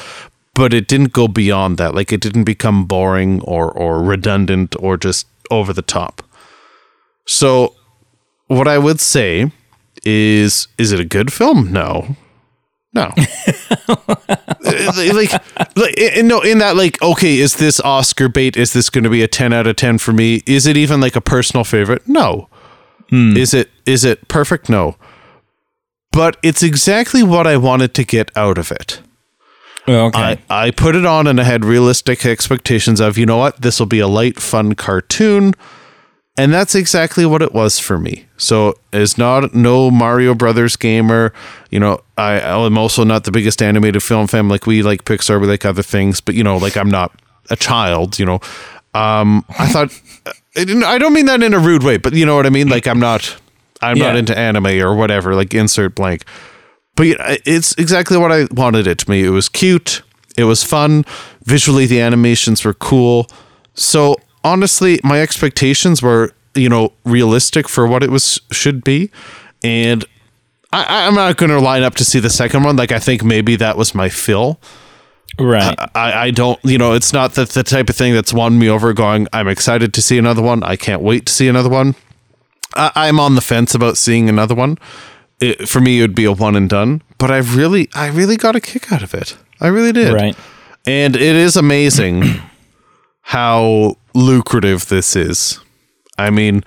[0.54, 1.94] but it didn't go beyond that.
[1.94, 6.22] Like it didn't become boring or, or redundant or just over the top.
[7.26, 7.74] So,
[8.46, 9.52] what I would say
[10.04, 11.72] is is it a good film?
[11.72, 12.16] No.
[12.94, 13.12] No.
[14.64, 15.32] like,
[15.76, 18.56] like in, eh, eh, no, in that, like, okay, is this Oscar bait?
[18.56, 20.42] Is this going to be a ten out of ten for me?
[20.46, 22.08] Is it even like a personal favorite?
[22.08, 22.48] No.
[23.10, 23.36] Hmm.
[23.36, 24.68] Is it is it perfect?
[24.68, 24.96] No.
[26.12, 29.00] But it's exactly what I wanted to get out of it.
[29.86, 30.38] Oh, okay.
[30.50, 33.78] I, I put it on and I had realistic expectations of, you know what, this
[33.78, 35.54] will be a light, fun cartoon.
[36.38, 38.26] And that's exactly what it was for me.
[38.36, 41.32] So as not no Mario Brothers gamer,
[41.70, 44.48] you know, I I'm also not the biggest animated film fan.
[44.48, 47.12] Like we like Pixar, we like other things, but you know, like I'm not
[47.50, 48.40] a child, you know.
[48.94, 50.00] Um I thought
[50.56, 52.68] I don't mean that in a rude way, but you know what I mean?
[52.68, 53.36] Like I'm not
[53.82, 56.24] I'm not into anime or whatever, like insert blank.
[56.94, 59.24] But yeah, it's exactly what I wanted it to be.
[59.24, 60.02] It was cute.
[60.36, 61.04] It was fun.
[61.44, 63.26] Visually, the animations were cool.
[63.74, 69.10] So honestly, my expectations were, you know, realistic for what it was should be.
[69.62, 70.04] And
[70.72, 72.76] I, I'm not going to line up to see the second one.
[72.76, 74.60] Like I think maybe that was my fill.
[75.38, 75.76] right.
[75.94, 78.68] I, I don't, you know, it's not that the type of thing that's won me
[78.68, 78.92] over.
[78.92, 80.62] Going, I'm excited to see another one.
[80.62, 81.94] I can't wait to see another one.
[82.74, 84.78] I, I'm on the fence about seeing another one.
[85.40, 87.02] It, for me, it would be a one and done.
[87.16, 89.36] But I really, I really got a kick out of it.
[89.60, 90.12] I really did.
[90.12, 90.36] right.
[90.86, 92.24] And it is amazing
[93.20, 95.60] how lucrative this is.
[96.18, 96.64] I mean,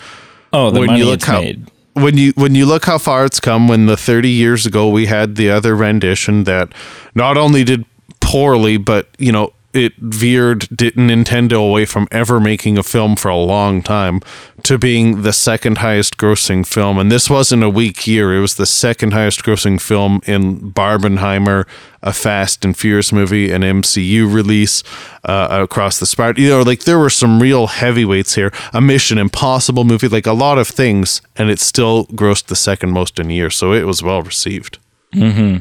[0.53, 1.69] Oh, the when money you look how made.
[1.93, 5.05] when you when you look how far it's come when the 30 years ago we
[5.05, 6.73] had the other rendition that
[7.15, 7.85] not only did
[8.19, 13.37] poorly but you know it veered Nintendo away from ever making a film for a
[13.37, 14.21] long time
[14.63, 16.97] to being the second highest grossing film.
[16.97, 18.35] And this wasn't a weak year.
[18.35, 21.67] It was the second highest grossing film in Barbenheimer
[22.03, 24.83] a Fast and Furious movie an MCU release
[25.23, 28.51] uh, across the spider you know like there were some real heavyweights here.
[28.73, 32.91] A Mission Impossible movie like a lot of things and it still grossed the second
[32.91, 33.49] most in a year.
[33.49, 34.79] So it was well received.
[35.13, 35.57] Hmm.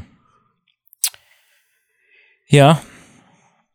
[2.49, 2.81] Yeah.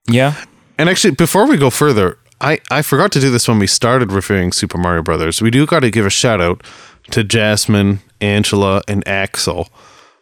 [0.08, 0.44] Yeah.
[0.78, 4.12] And actually, before we go further, I, I forgot to do this when we started
[4.12, 5.42] reviewing Super Mario Brothers.
[5.42, 6.64] We do got to give a shout out
[7.12, 9.70] to Jasmine, Angela, and Axel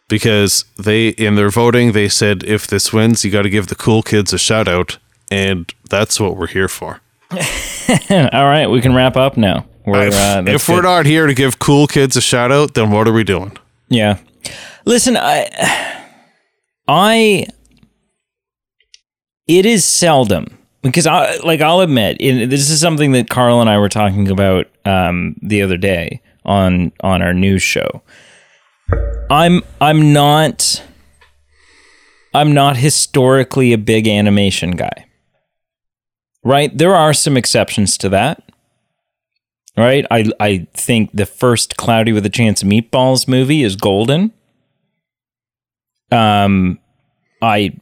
[0.08, 3.74] because they in their voting they said if this wins, you got to give the
[3.74, 4.98] cool kids a shout out,
[5.30, 7.00] and that's what we're here for.
[7.30, 9.66] All right, we can wrap up now.
[9.86, 12.90] We're, if uh, if we're not here to give cool kids a shout out, then
[12.90, 13.56] what are we doing?
[13.88, 14.18] Yeah.
[14.84, 16.04] Listen, I
[16.86, 17.46] I
[19.46, 23.70] it is seldom because I like I'll admit in, this is something that Carl and
[23.70, 28.02] I were talking about um, the other day on on our news show.
[29.30, 30.82] I'm I'm not
[32.34, 35.06] I'm not historically a big animation guy.
[36.42, 36.76] Right?
[36.76, 38.42] There are some exceptions to that.
[39.76, 40.06] Right?
[40.10, 44.32] I I think the first Cloudy with a Chance of Meatballs movie is golden.
[46.10, 46.78] Um
[47.40, 47.74] I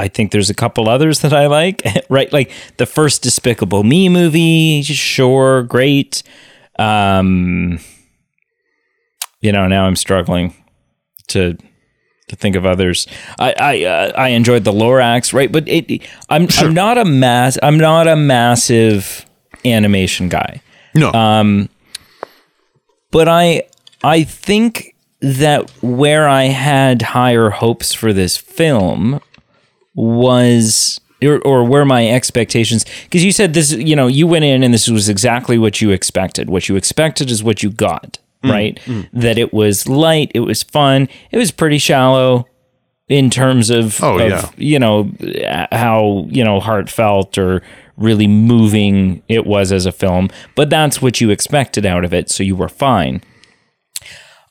[0.00, 1.82] I think there's a couple others that I like.
[2.08, 2.32] right?
[2.32, 6.22] Like the first Despicable Me movie, sure, great.
[6.78, 7.78] Um
[9.40, 10.54] you know, now I'm struggling
[11.28, 11.56] to
[12.28, 13.06] to think of others.
[13.38, 15.50] I I uh, I enjoyed the Lorax, right?
[15.50, 19.26] But it, I'm I'm not a mass I'm not a massive
[19.64, 20.62] animation guy.
[20.94, 21.12] No.
[21.12, 21.68] Um,
[23.10, 23.64] but I
[24.02, 29.20] I think that where I had higher hopes for this film
[29.94, 32.84] was or, or where my expectations.
[33.04, 35.90] Because you said this you know you went in and this was exactly what you
[35.90, 36.48] expected.
[36.50, 38.80] What you expected is what you got mm, right?
[38.86, 39.08] Mm.
[39.12, 42.46] that it was light it was fun it was pretty shallow
[43.08, 44.48] in terms of, Oh, of, yeah.
[44.56, 45.10] you know
[45.72, 47.60] how you know heartfelt or
[47.96, 50.30] really moving it was as a film.
[50.54, 53.20] But that's what you expected out of it so you were fine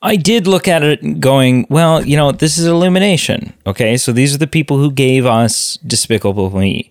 [0.02, 3.52] I did look at it going, well, you know, this is Illumination.
[3.66, 3.96] Okay.
[3.96, 6.90] So these are the people who gave us Despicable Me.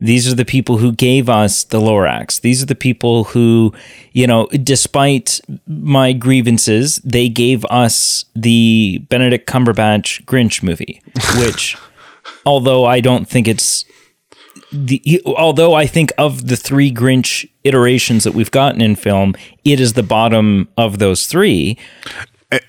[0.00, 2.40] These are the people who gave us the Lorax.
[2.40, 3.72] These are the people who,
[4.12, 11.02] you know, despite my grievances, they gave us the Benedict Cumberbatch Grinch movie,
[11.38, 11.76] which,
[12.46, 13.84] although I don't think it's
[14.70, 19.80] the, although I think of the three Grinch iterations that we've gotten in film, it
[19.80, 21.76] is the bottom of those three.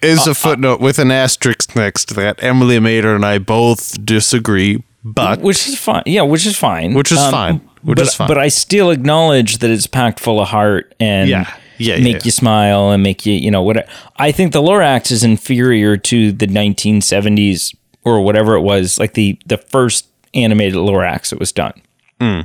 [0.01, 2.41] Is uh, a uh, footnote with an asterisk next to that.
[2.43, 6.03] Emily Mater and I both disagree, but which is fine.
[6.05, 6.93] Yeah, which is fine.
[6.93, 7.69] Which is um, fine.
[7.81, 8.27] Which but, is fine.
[8.27, 11.53] But I still acknowledge that it's packed full of heart and Yeah.
[11.81, 12.21] Yeah, make yeah.
[12.25, 13.87] you smile and make you, you know, what
[14.17, 19.39] I think the Lorax is inferior to the 1970s or whatever it was, like the
[19.45, 21.81] the first animated Lorax that was done.
[22.19, 22.41] Hmm.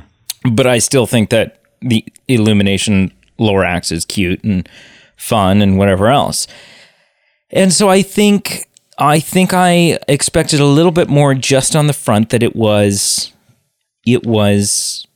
[0.49, 4.69] But I still think that the Illumination Lorax is cute and
[5.17, 6.47] fun and whatever else.
[7.55, 8.67] And so I think
[8.99, 13.31] I think I expected a little bit more just on the front that it was
[14.05, 15.07] it was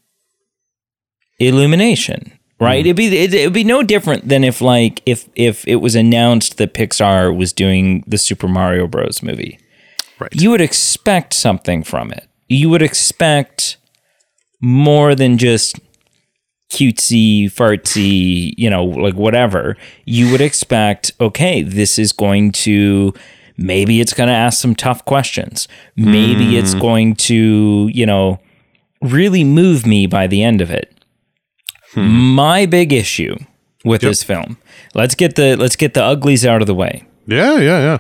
[1.37, 2.81] illumination, right?
[2.83, 2.87] Hmm.
[2.87, 6.57] It'd be it, it'd be no different than if like if if it was announced
[6.57, 9.59] that Pixar was doing the Super Mario Bros movie.
[10.17, 10.33] Right.
[10.33, 12.27] You would expect something from it.
[12.47, 13.77] You would expect
[14.61, 15.79] more than just
[16.69, 23.13] cutesy, fartsy, you know, like whatever, you would expect, okay, this is going to
[23.57, 25.67] maybe it's going to ask some tough questions.
[25.95, 26.59] Maybe mm.
[26.59, 28.39] it's going to, you know,
[29.01, 30.93] really move me by the end of it.
[31.93, 32.35] Hmm.
[32.35, 33.35] My big issue
[33.83, 34.57] with this film,
[34.93, 37.97] let's get the let's get the uglies out of the way yeah, yeah, yeah.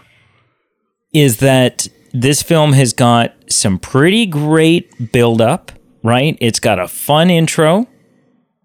[1.13, 5.71] is that this film has got some pretty great build up,
[6.03, 6.37] right?
[6.41, 7.87] It's got a fun intro.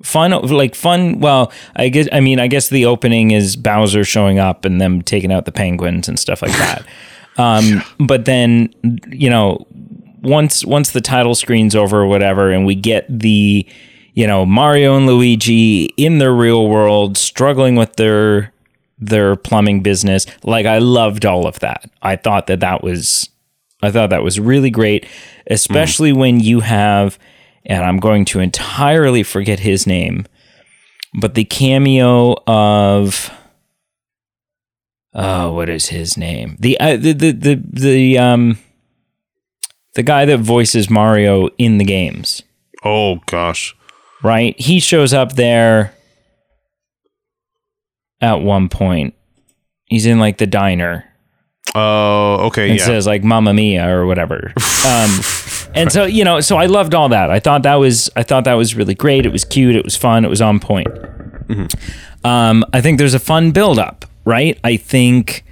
[0.05, 4.39] Fun like fun well, I guess I mean I guess the opening is Bowser showing
[4.39, 6.87] up and them taking out the penguins and stuff like that.
[7.39, 8.73] um but then
[9.09, 9.67] you know
[10.23, 13.67] once once the title screen's over or whatever and we get the
[14.13, 18.53] you know Mario and Luigi in their real world struggling with their
[18.99, 21.91] their plumbing business like I loved all of that.
[22.03, 23.29] I thought that that was
[23.83, 25.07] I thought that was really great
[25.47, 27.19] especially when you have
[27.67, 30.27] and I'm going to entirely forget his name
[31.21, 33.31] but the cameo of
[35.15, 38.59] oh what is his name the uh, the, the the the um
[39.95, 42.43] the guy that voices Mario in the games
[42.87, 43.75] Oh gosh.
[44.23, 44.55] right?
[44.61, 45.95] He shows up there
[48.21, 49.15] at one point.
[49.87, 51.05] He's in like the diner
[51.75, 52.85] Oh, okay, and yeah.
[52.85, 54.53] says like "Mamma Mia" or whatever.
[54.87, 55.11] Um,
[55.75, 57.31] and so you know, so I loved all that.
[57.31, 59.27] I thought that was I thought that was really great.
[59.27, 59.77] It was cute.
[59.77, 60.25] It was fun.
[60.25, 60.89] It was on point.
[62.25, 64.59] Um, I think there's a fun build up, right?
[64.65, 65.45] I think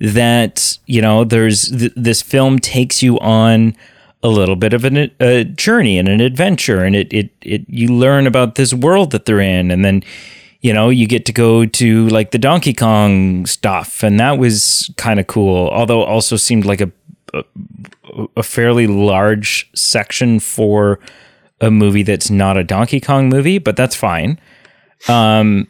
[0.00, 3.76] that you know there's th- this film takes you on
[4.22, 7.88] a little bit of an, a journey and an adventure and it, it it you
[7.88, 10.02] learn about this world that they're in and then
[10.62, 14.90] you know you get to go to like the Donkey Kong stuff and that was
[14.96, 16.90] kind of cool although it also seemed like a,
[18.36, 20.98] a fairly large section for
[21.60, 24.38] a movie that's not a Donkey Kong movie but that's fine
[25.08, 25.66] um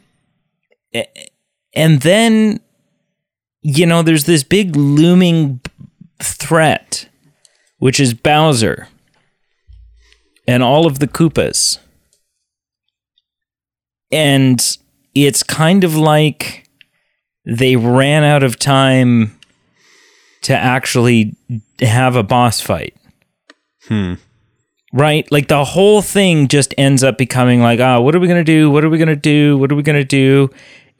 [1.74, 2.60] and then
[3.62, 5.60] you know there's this big looming
[6.20, 7.08] threat
[7.78, 8.88] which is Bowser
[10.46, 11.78] and all of the Koopas.
[14.10, 14.78] And
[15.14, 16.68] it's kind of like
[17.44, 19.38] they ran out of time
[20.44, 21.36] to actually
[21.80, 22.96] have a boss fight.
[23.88, 24.14] Hmm.
[24.92, 25.30] Right?
[25.30, 28.44] Like the whole thing just ends up becoming like, oh, what are we going to
[28.44, 28.70] do?
[28.70, 29.58] What are we going to do?
[29.58, 30.50] What are we going to do?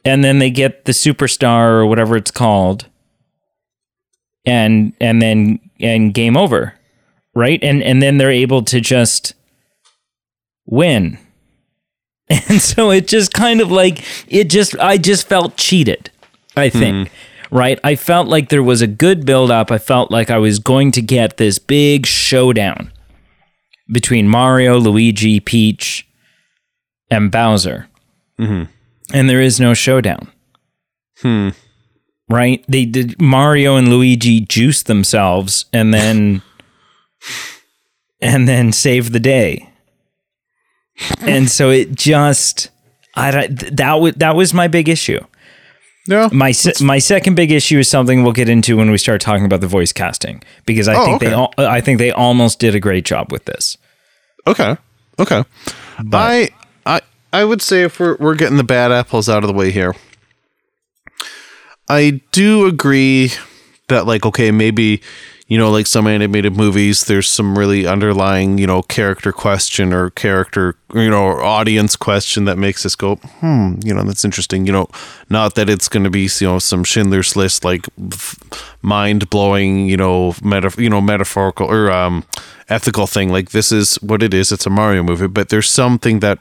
[0.05, 2.85] and then they get the superstar or whatever it's called,
[4.45, 6.75] and and then and game over,
[7.33, 7.59] right?
[7.63, 9.33] And and then they're able to just
[10.65, 11.17] win.
[12.27, 16.09] And so it just kind of like it just I just felt cheated.
[16.57, 17.07] I think.
[17.07, 17.13] Hmm.
[17.55, 17.79] Right?
[17.85, 19.71] I felt like there was a good build up.
[19.71, 22.91] I felt like I was going to get this big showdown
[23.91, 26.05] between Mario, Luigi, Peach,
[27.09, 27.87] and Bowser.
[28.37, 28.69] Mm-hmm.
[29.13, 30.29] And there is no showdown.
[31.21, 31.49] Hmm.
[32.27, 32.65] Right?
[32.67, 36.41] They did Mario and Luigi juice themselves and then
[38.19, 39.69] and then save the day.
[41.21, 42.69] And so it just
[43.15, 45.23] I that was that was my big issue.
[46.07, 46.29] Yeah.
[46.31, 49.43] My se- my second big issue is something we'll get into when we start talking
[49.45, 52.75] about the voice casting because I Oh, think they al- I think they almost did
[52.75, 53.77] a great job with this.
[54.45, 54.77] Okay.
[55.17, 55.43] Okay.
[56.13, 56.49] I
[56.85, 57.01] I
[57.33, 59.95] I would say if we're we're getting the bad apples out of the way here.
[61.89, 63.31] I do agree
[63.87, 65.01] that like okay, maybe
[65.47, 70.09] you know like some animated movies there's some really underlying, you know, character question or
[70.11, 74.71] character, you know, audience question that makes us go, "Hmm, you know, that's interesting." You
[74.71, 74.87] know,
[75.29, 77.87] not that it's going to be, you know, some Schindler's List like
[78.81, 82.23] mind-blowing, you know, meta, you know, metaphorical or um
[82.69, 83.29] ethical thing.
[83.29, 84.51] Like this is what it is.
[84.51, 86.39] It's a Mario movie, but there's something that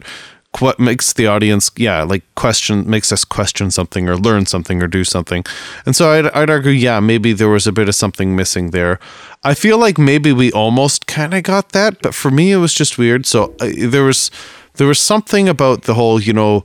[0.61, 4.87] what makes the audience, yeah, like question makes us question something or learn something or
[4.87, 5.45] do something.
[5.87, 8.99] And so I'd, I'd argue, yeah, maybe there was a bit of something missing there.
[9.43, 12.73] I feel like maybe we almost kind of got that, but for me it was
[12.73, 13.27] just weird.
[13.27, 14.31] So uh, there was
[14.75, 16.65] there was something about the whole, you know,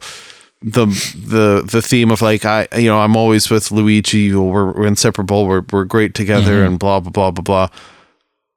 [0.62, 0.86] the
[1.16, 5.48] the the theme of like I you know I'm always with Luigi we're, we're inseparable
[5.48, 7.68] we're we're great together and blah blah blah blah blah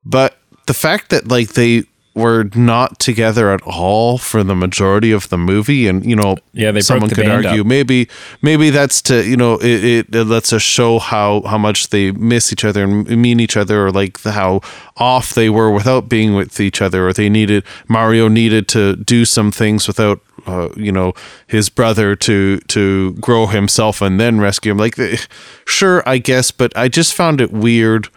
[0.04, 1.84] but the fact that like they
[2.14, 6.70] were not together at all for the majority of the movie and you know Yeah,
[6.70, 7.66] they someone the could argue up.
[7.66, 8.08] maybe
[8.42, 12.10] maybe that's to you know it, it, it lets us show how how much they
[12.12, 14.60] miss each other and mean each other or like how
[14.96, 19.24] off they were without being with each other or they needed Mario needed to do
[19.24, 21.14] some things without uh, you know
[21.46, 25.16] his brother to to grow himself and then rescue him like eh,
[25.64, 28.08] sure I guess but I just found it weird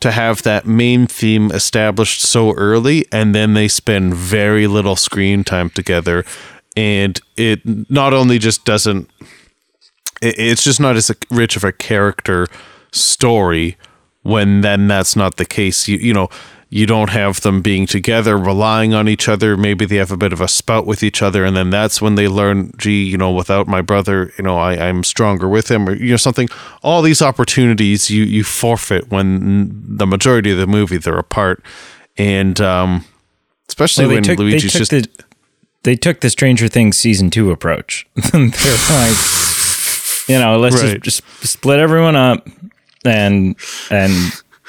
[0.00, 5.44] to have that main theme established so early and then they spend very little screen
[5.44, 6.24] time together.
[6.76, 9.10] And it not only just doesn't
[10.20, 12.46] it- it's just not as rich of a character
[12.92, 13.76] story
[14.22, 15.88] when then that's not the case.
[15.88, 16.28] You you know
[16.70, 20.32] you don't have them being together relying on each other maybe they have a bit
[20.32, 23.30] of a spout with each other and then that's when they learn gee you know
[23.32, 26.48] without my brother you know I, i'm stronger with him or you know something
[26.82, 31.62] all these opportunities you you forfeit when the majority of the movie they're apart
[32.18, 33.04] and um
[33.68, 35.06] especially Well, when took, luigi's just the
[35.84, 38.04] they took the Stranger Things season two approach.
[38.32, 39.16] They're like,
[40.28, 41.00] you know, let's Right.
[41.00, 42.48] just, just split everyone up
[43.04, 43.54] and
[43.90, 44.12] and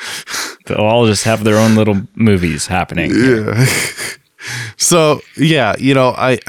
[0.66, 3.12] they'll all just have their own little movies happening.
[3.14, 3.66] Yeah.
[4.78, 6.40] So yeah, you know, I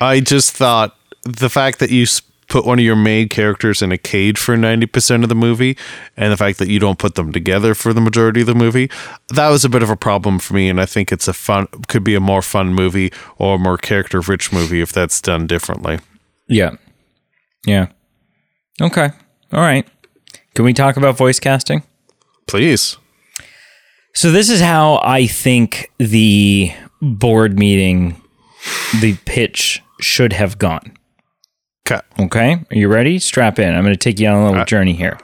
[0.00, 2.06] I just thought the fact that you
[2.48, 5.76] put one of your main characters in a cage for 90% of the movie
[6.16, 8.90] and the fact that you don't put them together for the majority of the movie
[9.28, 11.66] that was a bit of a problem for me and i think it's a fun
[11.86, 15.46] could be a more fun movie or a more character rich movie if that's done
[15.46, 15.98] differently
[16.48, 16.70] Yeah.
[17.66, 17.86] Yeah.
[18.80, 19.10] Okay.
[19.52, 19.86] All right.
[20.54, 21.82] Can we talk about voice casting?
[22.50, 22.96] Please
[24.14, 28.20] So this is how I think the board meeting,
[29.00, 30.96] the pitch should have gone.
[31.90, 33.18] okay Okay, are you ready?
[33.18, 33.74] Strap in.
[33.74, 35.18] I'm going to take you on a little journey here.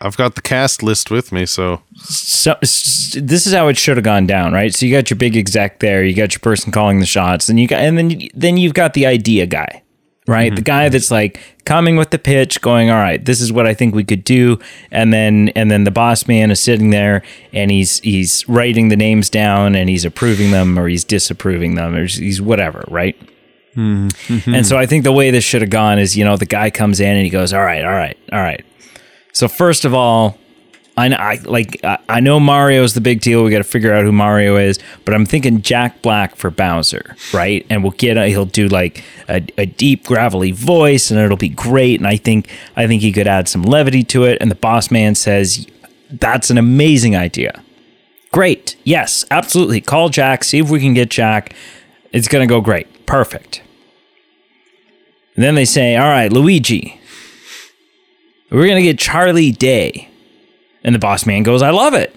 [0.00, 4.04] i've got the cast list with me so So this is how it should have
[4.04, 4.72] gone down, right?
[4.74, 7.58] So you got your big exec there, you got your person calling the shots, and
[7.60, 9.82] you got, and then then you've got the idea guy,
[10.28, 10.48] right?
[10.48, 10.56] Mm-hmm.
[10.56, 13.74] The guy that's like coming with the pitch, going, "All right, this is what I
[13.74, 14.60] think we could do,"
[14.92, 17.22] and then and then the boss man is sitting there
[17.52, 21.96] and he's he's writing the names down and he's approving them or he's disapproving them
[21.96, 23.16] or he's whatever, right?
[23.74, 24.54] Mm-hmm.
[24.54, 26.70] And so I think the way this should have gone is, you know, the guy
[26.70, 28.64] comes in and he goes, "All right, all right, all right."
[29.32, 30.38] So first of all,
[30.98, 33.44] I, I like I, I know Mario's the big deal.
[33.44, 37.14] We got to figure out who Mario is, but I'm thinking Jack Black for Bowser,
[37.32, 37.64] right?
[37.70, 42.00] And we'll get he'll do like a, a deep gravelly voice, and it'll be great.
[42.00, 44.38] And I think I think he could add some levity to it.
[44.40, 45.66] And the boss man says,
[46.10, 47.62] "That's an amazing idea.
[48.32, 49.80] Great, yes, absolutely.
[49.80, 50.42] Call Jack.
[50.42, 51.54] See if we can get Jack.
[52.12, 53.06] It's gonna go great.
[53.06, 53.62] Perfect."
[55.36, 57.00] And then they say, "All right, Luigi."
[58.50, 60.08] We're to get Charlie Day.
[60.84, 62.14] And the boss man goes, I love it.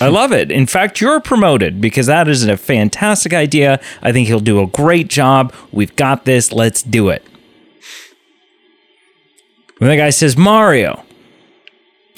[0.00, 0.50] I love it.
[0.50, 3.80] In fact, you're promoted because that is a fantastic idea.
[4.02, 5.52] I think he'll do a great job.
[5.72, 6.52] We've got this.
[6.52, 7.24] Let's do it.
[9.78, 11.04] When the guy says Mario,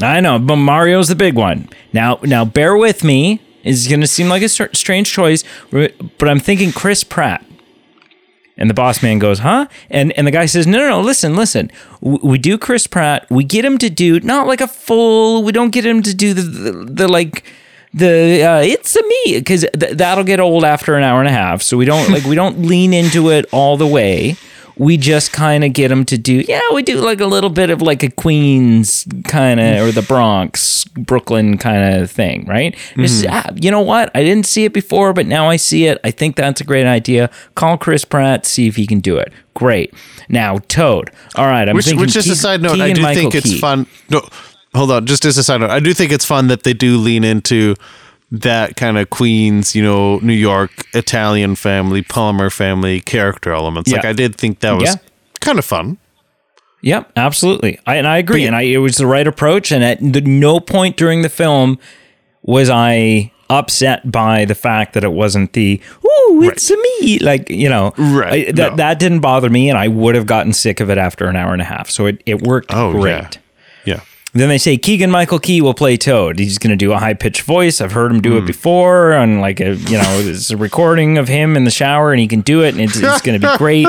[0.01, 1.69] I know, but Mario's the big one.
[1.93, 3.41] Now, now, bear with me.
[3.63, 7.45] It's going to seem like a strange choice, but I'm thinking Chris Pratt.
[8.61, 9.67] And the boss man goes, huh?
[9.89, 11.73] And and the guy says, no, no, no, listen, listen.
[12.03, 13.27] We, do Chris Pratt.
[13.31, 15.43] We get him to do not like a full.
[15.43, 17.43] We don't get him to do the the, the like
[17.95, 21.33] the uh, it's a me because th- that'll get old after an hour and a
[21.33, 21.63] half.
[21.63, 24.37] So we don't like we don't lean into it all the way.
[24.81, 26.59] We just kind of get them to do yeah.
[26.73, 30.85] We do like a little bit of like a Queens kind of or the Bronx,
[30.87, 32.75] Brooklyn kind of thing, right?
[32.97, 34.11] Just, ah, you know what?
[34.15, 35.99] I didn't see it before, but now I see it.
[36.03, 37.29] I think that's a great idea.
[37.57, 39.31] Call Chris Pratt, see if he can do it.
[39.53, 39.93] Great.
[40.31, 41.11] Now Toad.
[41.35, 43.51] All right, I'm Which, thinking which just a side note, I do Keegan-Michael think it's
[43.51, 43.59] Key.
[43.59, 43.87] fun.
[44.09, 44.27] No,
[44.75, 45.05] hold on.
[45.05, 47.75] Just as a side note, I do think it's fun that they do lean into
[48.33, 53.91] that kind of Queens, you know, New York Italian family, Palmer family character elements.
[53.93, 54.95] Like I did think that was Yeah.
[55.41, 55.99] kind of fun.
[56.83, 57.79] Yep, absolutely.
[57.87, 58.43] I, and I agree.
[58.43, 59.71] But- and I, it was the right approach.
[59.73, 61.79] And at the, no point during the film
[62.43, 67.51] was I upset by the fact that it wasn't the "ooh, it's a me," like
[67.51, 68.77] you know, Right, I- that no.
[68.77, 71.53] that didn't bother me, and I would have gotten sick of it after an hour
[71.53, 71.91] and a half.
[71.91, 73.39] So it it worked Oh, great.
[74.33, 76.39] Then they say Keegan Michael Key will play Toad.
[76.39, 77.81] He's going to do a high pitched voice.
[77.81, 78.23] I've heard him Hmm.
[78.23, 81.71] do it before on like a you know it's a recording of him in the
[81.71, 83.89] shower, and he can do it, and it's, it's going to be great.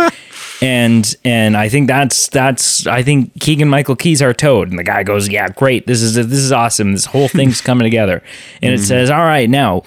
[0.63, 4.83] And and I think that's that's I think Keegan Michael Key's our Toad, and the
[4.83, 5.87] guy goes, yeah, great.
[5.87, 6.91] This is this is awesome.
[6.91, 8.21] This whole thing's coming together,
[8.61, 9.83] and it says, all right, now.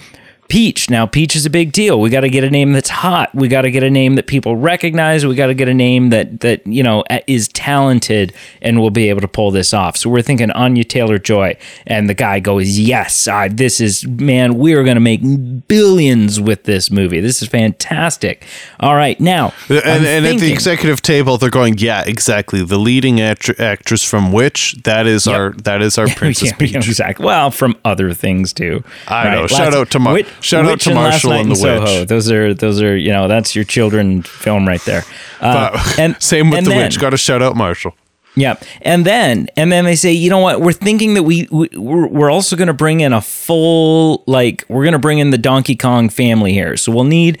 [0.47, 0.89] Peach.
[0.89, 1.99] Now, Peach is a big deal.
[1.99, 3.33] We got to get a name that's hot.
[3.33, 5.25] We got to get a name that people recognize.
[5.25, 9.09] We got to get a name that that you know is talented and will be
[9.09, 9.97] able to pull this off.
[9.97, 14.55] So we're thinking Anya Taylor Joy, and the guy goes, "Yes, uh, this is man.
[14.57, 15.21] We are going to make
[15.67, 17.19] billions with this movie.
[17.19, 18.45] This is fantastic."
[18.79, 22.63] All right, now And, and at the executive table, they're going, "Yeah, exactly.
[22.63, 26.75] The leading act- actress from which that is our that is our Princess Yeah, Peach."
[26.75, 27.25] exactly.
[27.25, 28.83] Well, from other things too.
[29.07, 29.47] I know.
[29.47, 31.99] Shout out to Mar- Shout out to Marshall and in the Soho.
[32.01, 32.07] Witch.
[32.07, 35.03] Those are those are you know that's your children film right there.
[35.41, 36.99] Uh, But and same with and the then- witch.
[36.99, 37.95] Got to shout out Marshall.
[38.37, 40.59] Yeah, and then and then they say, you know what?
[40.59, 44.65] We're thinking that we, we we're, we're also going to bring in a full like
[44.67, 46.75] we're going to bring in the Donkey Kong family here.
[46.75, 47.39] So we'll need,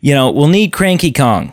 [0.00, 1.52] you know, we'll need Cranky Kong.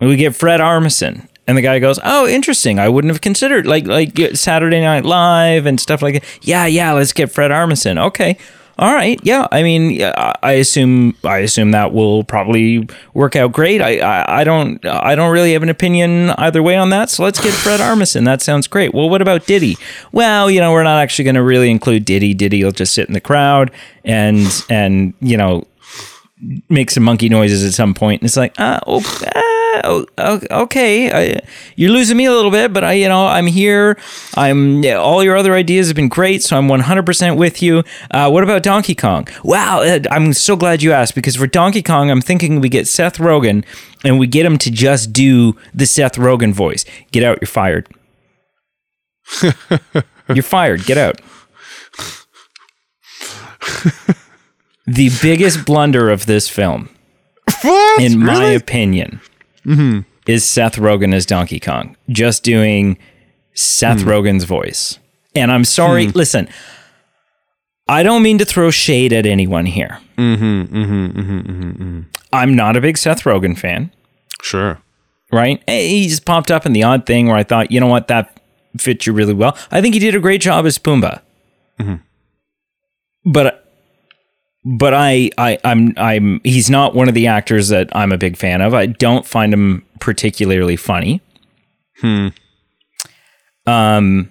[0.00, 1.26] And we get Fred Armisen.
[1.46, 2.78] And the guy goes, "Oh, interesting.
[2.78, 6.24] I wouldn't have considered like like Saturday Night Live and stuff like that.
[6.42, 6.92] Yeah, yeah.
[6.92, 7.96] Let's get Fred Armisen.
[8.08, 8.36] Okay,
[8.78, 9.18] all right.
[9.22, 9.46] Yeah.
[9.50, 13.80] I mean, I assume I assume that will probably work out great.
[13.80, 17.08] I, I I don't I don't really have an opinion either way on that.
[17.08, 18.26] So let's get Fred Armisen.
[18.26, 18.92] That sounds great.
[18.92, 19.78] Well, what about Diddy?
[20.12, 22.34] Well, you know, we're not actually going to really include Diddy.
[22.34, 23.70] Diddy will just sit in the crowd
[24.04, 25.64] and and you know
[26.68, 28.20] make some monkey noises at some point.
[28.20, 29.00] and it's like, ah, oh,
[29.84, 31.40] okay, I,
[31.76, 33.98] you're losing me a little bit, but I, you know, I'm here.
[34.34, 37.82] I'm yeah, all your other ideas have been great, so I'm 100% with you.
[38.10, 39.28] Uh, what about Donkey Kong?
[39.44, 42.86] Wow, uh, I'm so glad you asked because for Donkey Kong, I'm thinking we get
[42.88, 43.64] Seth Rogen
[44.04, 46.84] and we get him to just do the Seth Rogen voice.
[47.12, 47.88] Get out, you're fired.
[50.28, 50.84] you're fired.
[50.84, 51.20] Get out.
[54.86, 56.88] the biggest blunder of this film
[57.62, 58.02] What?
[58.02, 58.58] in my Really?
[59.72, 62.98] Opinion, is Seth Rogen as Donkey Kong, just doing
[63.54, 64.08] Seth Hmm.
[64.08, 64.98] Rogen's voice.
[65.34, 66.48] And I'm sorry, listen,
[67.88, 69.98] I don't mean to throw shade at anyone here.
[70.18, 72.00] Mm-hmm,
[72.32, 73.92] I'm not a big Seth Rogen fan,
[74.42, 74.78] Sure.
[75.30, 75.62] right?
[75.68, 78.40] Eh, He's popped up in the odd thing where I thought, you know what, that
[78.78, 79.56] fits you really well.
[79.70, 81.20] I think he did a great job as Pumbaa.
[81.78, 81.96] Mm-hmm.
[83.30, 83.65] But
[84.68, 88.36] but I, I I'm I'm he's not one of the actors that I'm a big
[88.36, 88.74] fan of.
[88.74, 91.22] I don't find him particularly funny.
[92.00, 92.28] Hmm.
[93.64, 94.30] Um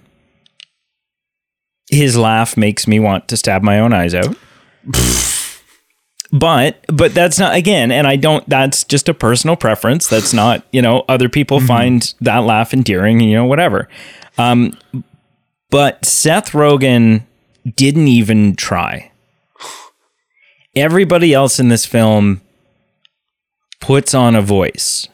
[1.90, 4.36] his laugh makes me want to stab my own eyes out.
[6.32, 10.06] but but that's not again and I don't that's just a personal preference.
[10.06, 13.88] That's not, you know, other people find that laugh endearing, you know, whatever.
[14.36, 14.78] Um
[15.70, 17.24] but Seth Rogen
[17.74, 19.12] didn't even try
[20.76, 22.42] everybody else in this film
[23.80, 25.08] puts on a voice,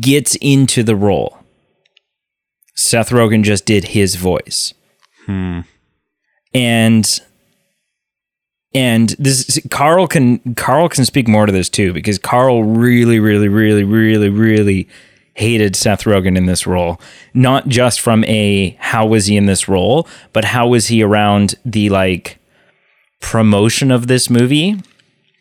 [0.00, 1.38] gets into the role.
[2.76, 4.74] Seth Rogen just did his voice.
[5.26, 5.60] Hmm.
[6.52, 7.20] And
[8.74, 13.48] and this Carl can Carl can speak more to this too because Carl really really
[13.48, 14.88] really really really
[15.34, 17.00] hated Seth Rogen in this role
[17.32, 21.54] not just from a how was he in this role but how was he around
[21.64, 22.38] the like
[23.24, 24.76] promotion of this movie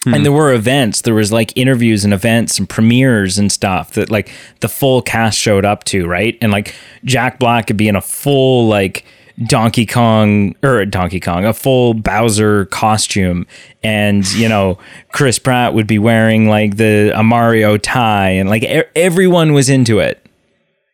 [0.06, 4.10] And there were events, there was like interviews and events and premieres and stuff that
[4.12, 6.38] like the full cast showed up to, right?
[6.42, 6.76] And like
[7.06, 9.06] Jack Black could be in a full like
[9.48, 13.48] Donkey Kong or Donkey Kong, a full Bowser costume,
[13.82, 14.78] and you know
[15.14, 19.70] Chris Pratt would be wearing like the a Mario tie, and like e- everyone was
[19.70, 20.20] into it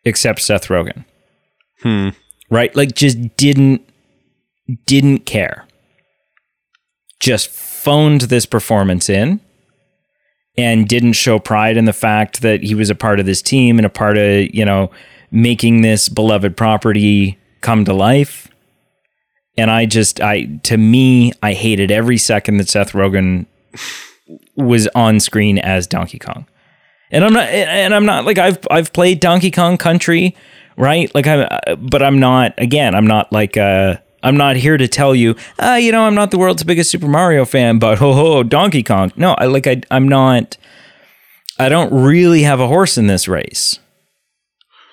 [0.05, 1.03] except Seth Rogen.
[1.81, 2.09] Hmm.
[2.51, 3.81] Right, like just didn't
[4.85, 5.65] didn't care.
[7.19, 9.39] Just phoned this performance in
[10.57, 13.77] and didn't show pride in the fact that he was a part of this team
[13.77, 14.91] and a part of you know
[15.31, 18.47] making this beloved property come to life.
[19.57, 23.45] And I just, I, to me, I hated every second that Seth Rogen
[24.55, 26.45] was on screen as Donkey Kong.
[27.11, 30.35] And I'm not, and I'm not like I've, I've played Donkey Kong Country,
[30.77, 31.13] right?
[31.13, 35.15] Like I, but I'm not, again, I'm not like, uh, I'm not here to tell
[35.15, 38.43] you, uh, you know, I'm not the world's biggest Super Mario fan, but ho ho,
[38.43, 39.11] Donkey Kong.
[39.15, 40.57] No, I like, I, I'm not,
[41.57, 43.79] I don't really have a horse in this race,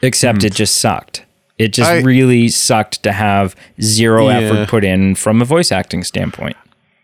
[0.02, 1.24] except it just sucked.
[1.58, 4.38] It just I- really sucked to have zero Yeah.
[4.40, 6.56] effort put in from a voice acting standpoint.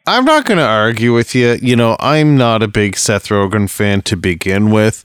[0.06, 1.58] I'm not going to argue with you.
[1.62, 5.04] You know, I'm not a big Seth Rogen fan to begin with.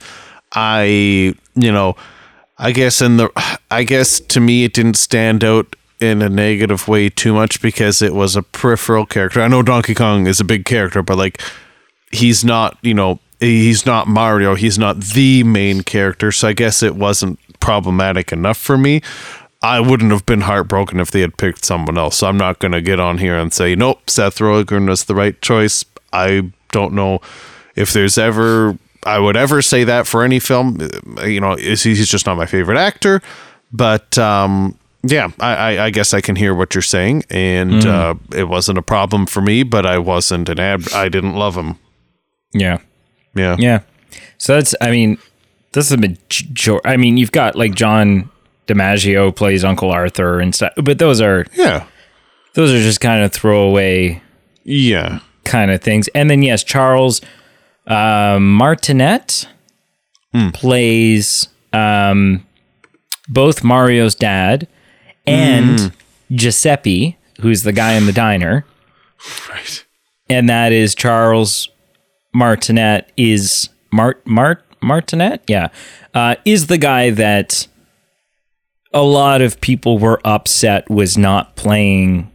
[0.53, 1.95] I, you know,
[2.57, 3.29] I guess in the,
[3.69, 8.01] I guess to me it didn't stand out in a negative way too much because
[8.01, 9.41] it was a peripheral character.
[9.41, 11.41] I know Donkey Kong is a big character, but like
[12.11, 14.55] he's not, you know, he's not Mario.
[14.55, 16.31] He's not the main character.
[16.31, 19.01] So I guess it wasn't problematic enough for me.
[19.61, 22.17] I wouldn't have been heartbroken if they had picked someone else.
[22.17, 25.15] So I'm not going to get on here and say, nope, Seth Rogen was the
[25.15, 25.83] right choice.
[26.13, 27.21] I don't know
[27.75, 30.87] if there's ever, I would ever say that for any film.
[31.23, 33.21] You know, he's just not my favorite actor.
[33.71, 37.23] But um, yeah, I, I, I guess I can hear what you're saying.
[37.29, 40.91] And uh, it wasn't a problem for me, but I wasn't an ad.
[40.93, 41.75] I didn't love him.
[42.53, 42.79] Yeah.
[43.35, 43.55] Yeah.
[43.59, 43.81] Yeah.
[44.37, 45.17] So that's, I mean,
[45.73, 46.79] this is a major.
[46.85, 48.29] I mean, you've got like John
[48.67, 51.85] DiMaggio plays Uncle Arthur and stuff, but those are, Yeah.
[52.55, 54.21] those are just kind of throwaway
[54.63, 55.19] Yeah.
[55.45, 56.07] kind of things.
[56.09, 57.21] And then, yes, Charles
[57.85, 59.47] uh, Martinet
[60.53, 62.45] plays um,
[63.27, 64.67] both Mario's dad
[65.27, 65.91] and
[66.31, 68.65] Giuseppe, who's the guy in the diner.
[69.49, 69.83] Right.
[70.29, 71.69] and that is Charles
[72.33, 75.69] Martinet is Mart Mart Martinet, yeah,
[76.13, 77.67] uh, is the guy that
[78.93, 82.31] a lot of people were upset was not playing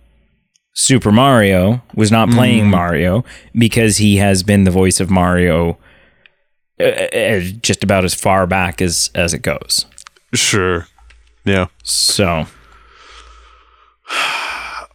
[0.75, 3.25] Super Mario, was not playing Mario
[3.55, 5.79] because he has been the voice of Mario
[6.81, 9.87] uh, uh, just about as far back as as it goes.
[10.35, 10.87] Sure.
[11.45, 11.67] Yeah.
[11.85, 12.47] So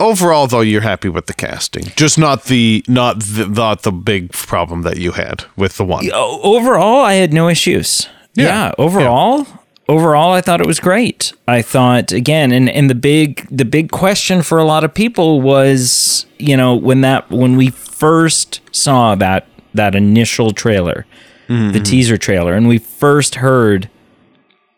[0.00, 4.32] Overall, though, you're happy with the casting, just not the not the not the big
[4.32, 6.10] problem that you had with the one.
[6.10, 8.08] Overall, I had no issues.
[8.34, 8.44] Yeah.
[8.44, 9.46] Yeah, overall,
[9.90, 11.34] overall, I thought it was great.
[11.46, 15.42] I thought again, and and the big the big question for a lot of people
[15.42, 21.06] was, you know, when that when we first saw that that initial trailer,
[21.48, 21.82] the mm-hmm.
[21.82, 23.90] teaser trailer, and we first heard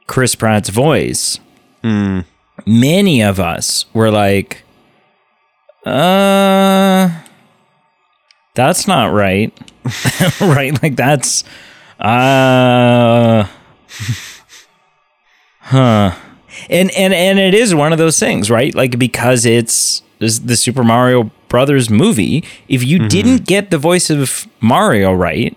[0.06, 1.38] Chris Pratt's voice,
[1.84, 2.24] mm.
[2.66, 4.62] Many of us were like,
[5.84, 7.10] uh.
[8.54, 9.52] That's not right.
[10.40, 10.80] right?
[10.82, 11.44] Like that's
[11.98, 13.44] uh
[15.60, 16.14] huh.
[16.68, 18.74] And and and it is one of those things, right?
[18.74, 24.46] Like because it's the Super Mario Brothers movie, if you didn't get the voice of
[24.60, 25.56] Mario right,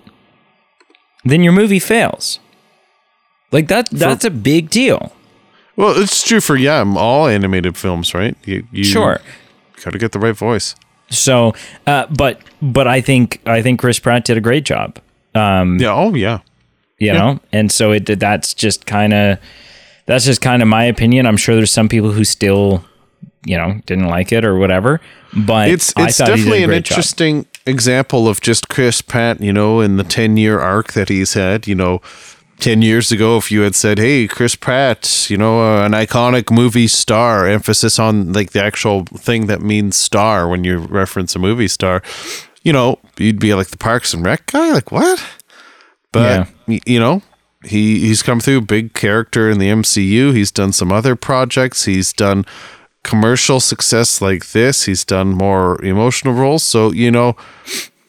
[1.24, 2.39] then your movie fails.
[3.52, 5.12] Like that that's a big deal.
[5.76, 8.36] Well, it's true for yeah, all animated films, right?
[8.45, 9.19] You, you Sure.
[9.84, 10.76] got to get the right voice.
[11.09, 11.53] So,
[11.86, 14.97] uh, but but I think I think Chris Pratt did a great job.
[15.36, 15.93] Um, Yeah.
[15.93, 16.39] Oh, yeah.
[16.97, 19.38] you know and so it that's just kind of
[20.05, 22.86] that's just kind of my opinion i'm sure there's some people who still
[23.45, 25.01] you know didn't like it or whatever
[25.36, 26.91] but It's I it's thought he did a definitely an great job.
[26.97, 29.41] interesting example of just Chris Pratt.
[29.41, 31.67] You know, in the ten year arc that he's had.
[31.67, 32.01] You know.
[32.60, 36.49] 10 years ago, if you had said, Hey, Chris Pratt, you know, uh, an iconic
[36.51, 41.39] movie star, emphasis on like the actual thing that means star when you reference a
[41.39, 42.01] movie star,
[42.64, 44.72] you know, you'd be like the Parks and Rec guy.
[44.72, 45.24] Like, what?
[46.12, 47.22] But y- you know,
[47.64, 50.34] he he's come through big character in the MCU.
[50.34, 51.86] He's done some other projects.
[51.86, 52.45] He's done
[53.03, 54.86] commercial success like this.
[54.86, 56.64] He's done more emotional roles.
[56.64, 57.36] So you know,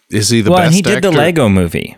[0.08, 0.66] is he the well best?
[0.68, 1.96] and he did the lego movie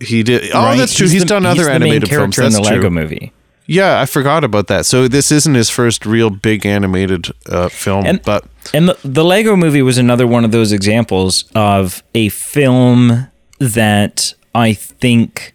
[0.00, 0.50] He did.
[0.54, 0.76] Oh, right?
[0.78, 1.08] that's true.
[1.08, 2.36] He's, the- done he's other the main animated films.
[2.36, 2.76] character in That's the true.
[2.82, 3.32] lego movie
[3.66, 4.86] Yeah, I forgot about that.
[4.86, 9.24] So this isn't his first real big animated uh, film, And- but And the, the
[9.24, 13.28] Lego movie was another one of those examples of a film
[13.58, 15.54] that I think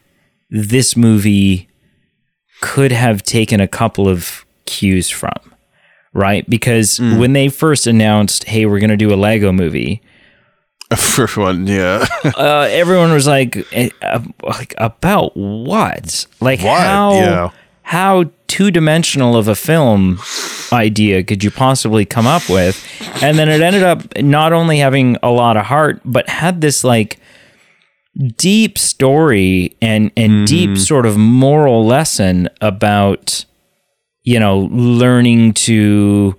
[0.49, 1.69] this movie
[2.61, 5.33] could have taken a couple of cues from,
[6.13, 6.47] right?
[6.49, 10.01] Because when they first announced, hey, we're going to do a Lego movie,
[10.97, 12.05] for one, yeah,
[12.37, 16.25] uh, everyone was like, eh, uh, like about what?
[16.41, 16.81] Like What?
[16.81, 17.49] how Yeah.
[17.83, 20.19] how two dimensional of a film
[20.71, 22.83] idea could you possibly come up with?
[23.23, 26.83] And then it ended up not only having a lot of heart, but had this
[26.83, 27.19] like
[28.37, 33.45] deep story and and deep sort of moral lesson about
[34.23, 36.35] you know learning to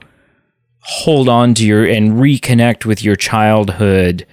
[0.82, 4.24] hold on to your and reconnect with your childhood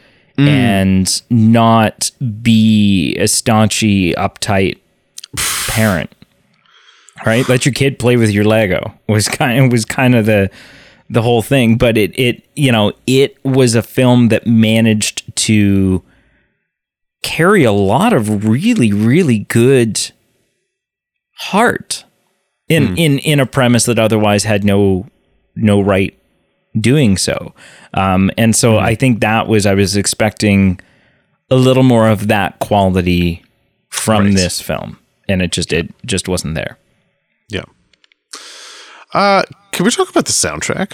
[0.42, 0.48] Mm.
[0.48, 2.12] and not
[2.42, 4.80] be a staunchy uptight
[5.68, 6.12] parent
[7.26, 7.48] right?
[7.48, 10.50] Let your kid play with your lego was kind of was kind of the
[11.10, 16.02] the whole thing but it it you know it was a film that managed to
[17.22, 20.12] carry a lot of really really good
[21.38, 22.06] heart
[22.70, 22.98] in mm.
[22.98, 25.06] in in a premise that otherwise had no
[25.54, 26.18] no right
[26.80, 27.54] doing so
[27.94, 30.80] um and so i think that was i was expecting
[31.50, 33.44] a little more of that quality
[33.90, 34.36] from Right.
[34.36, 36.78] this film and it just it just wasn't there
[37.50, 37.64] yeah.
[39.14, 40.94] Uh, can we talk about the soundtrack?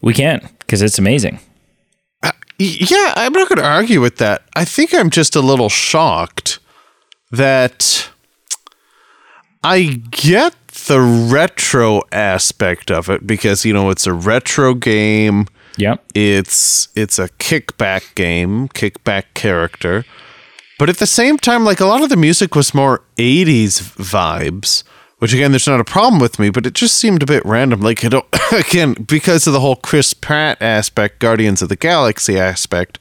[0.00, 1.38] we can because it's amazing
[2.22, 2.30] Y-
[2.88, 4.42] Yeah, I'm not going to argue with that.
[4.54, 6.60] I think I'm just a little shocked
[7.32, 8.08] that
[9.62, 10.54] I get
[10.86, 15.46] the retro aspect of it because you know it's a retro game.
[15.76, 20.04] Yep It's it's a kickback game, kickback character.
[20.78, 24.82] But at the same time like a lot of the music was more 80s vibes,
[25.18, 27.80] which again there's not a problem with me, but it just seemed a bit random
[27.80, 28.14] like it
[28.52, 32.98] again because of the whole Chris Pratt aspect, Guardians of the Galaxy aspect.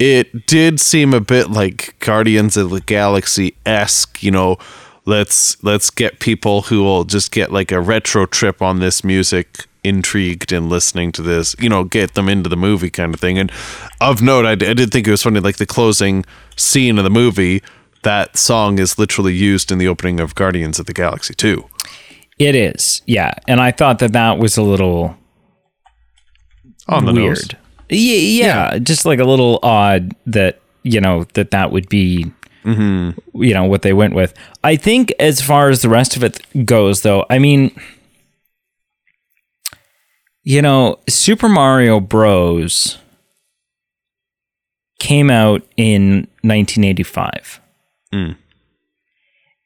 [0.00, 4.56] It did seem a bit like Guardians of the Galaxy esque, you know.
[5.04, 9.66] Let's let's get people who will just get like a retro trip on this music
[9.84, 13.38] intrigued in listening to this, you know, get them into the movie kind of thing.
[13.38, 13.50] And
[14.00, 16.24] of note, I, did think it was funny, like the closing
[16.56, 17.62] scene of the movie,
[18.02, 21.64] that song is literally used in the opening of Guardians of the Galaxy 2.
[22.38, 23.32] it is yeah.
[23.46, 25.16] And i thought that that was a little
[26.88, 27.56] On the weird.
[27.88, 28.78] Yeah, yeah.
[28.78, 32.32] just like a little odd that you know that that would be
[32.64, 33.42] mm-hmm.
[33.42, 34.34] you know what they went with.
[34.64, 37.74] I think as far as the rest of it goes though i mean
[40.42, 42.98] you know super mario bros.
[44.98, 47.60] came out in 1985
[48.12, 48.36] mm.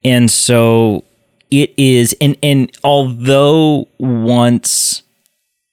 [0.05, 1.05] and so
[1.51, 5.03] it is and and although once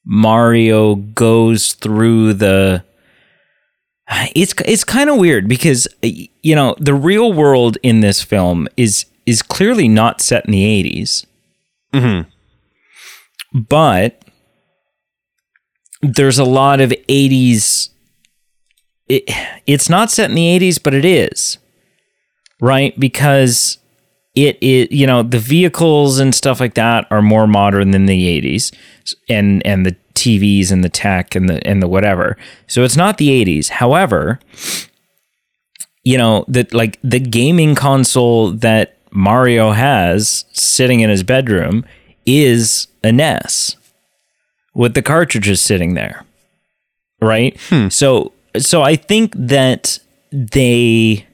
[0.06, 2.84] Mario goes through the
[4.36, 9.06] it's it's kind of weird because you know the real world in this film is
[9.26, 11.26] is clearly not set in the 80s.
[11.93, 12.30] Mm-hmm.
[13.60, 14.22] But
[16.04, 17.89] there's a lot of 80s
[19.08, 19.24] it,
[19.66, 21.58] it's not set in the 80s but it is.
[22.62, 22.97] Right?
[22.99, 23.80] Because
[24.36, 28.41] it is you know the vehicles and stuff like that are more modern than the
[28.41, 28.74] 80s
[29.30, 32.38] and and the TVs and the tech and the and the whatever
[32.68, 34.39] so it's not the 80s however
[36.04, 41.86] you know that like the gaming console that Mario has sitting in his bedroom
[42.26, 43.76] is a NES
[44.74, 46.26] with the cartridges sitting there
[47.21, 47.88] right hmm.
[47.89, 49.99] so so I think that
[50.32, 51.26] they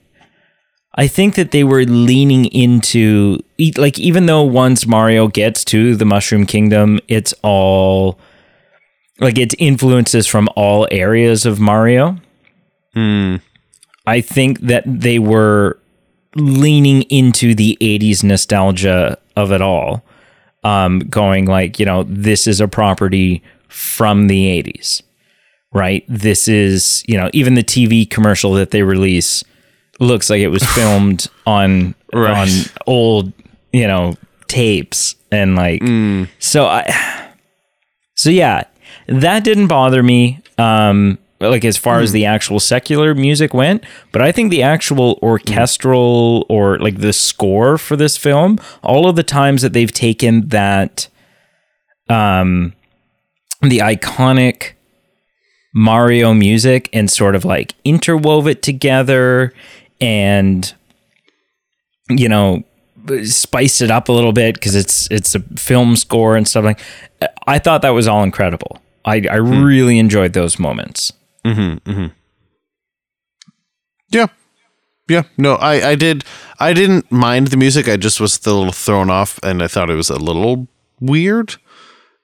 [0.96, 3.40] I think that they were leaning into
[3.78, 8.20] like even though once Mario gets to the Mushroom Kingdom, it's all
[9.20, 12.18] like it's influences from all areas of Mario.
[12.94, 13.38] Hmm.
[14.08, 15.80] I think that they were
[16.36, 20.04] leaning into the 80s nostalgia of it all.
[20.64, 25.02] Um, going like, you know, this is a property from the 80s,
[25.74, 26.04] right?
[26.10, 29.44] This is, you know, even the TV commercial that they release
[30.02, 32.36] looks like it was filmed on Right.
[32.38, 32.48] on
[32.88, 33.32] old,
[33.72, 34.16] you know,
[34.48, 35.82] tapes and like
[36.40, 37.30] so I
[38.16, 38.64] so yeah,
[39.08, 40.42] that didn't bother me.
[40.58, 42.16] Um like as far as hmm.
[42.16, 45.26] the actual secular music went, but I think the actual hmm.
[45.26, 50.50] orchestral or like the score for this film, all of the times that they've taken
[50.50, 51.08] that
[52.10, 52.74] um
[53.62, 54.72] the iconic
[55.74, 59.54] Mario music and sort of like interwove it together
[60.02, 60.74] and
[62.10, 62.64] you know
[63.24, 66.80] spiced it up a little bit because it's it's a film score and stuff like.
[67.48, 68.82] I thought that was all incredible.
[69.06, 69.64] I I hmm.
[69.64, 71.14] really enjoyed those moments.
[74.12, 74.28] Yeah.
[75.08, 75.24] Yeah.
[75.38, 76.24] No, I, I did.
[76.60, 77.88] I didn't mind the music.
[77.88, 80.68] I just was a little thrown off and I thought it was a little
[81.00, 81.56] weird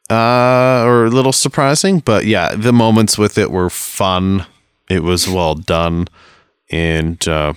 [0.09, 1.99] uh, or a little surprising.
[1.99, 4.45] But yeah, the moments with it were fun.
[4.89, 6.07] It was well done.
[6.71, 7.53] And uh,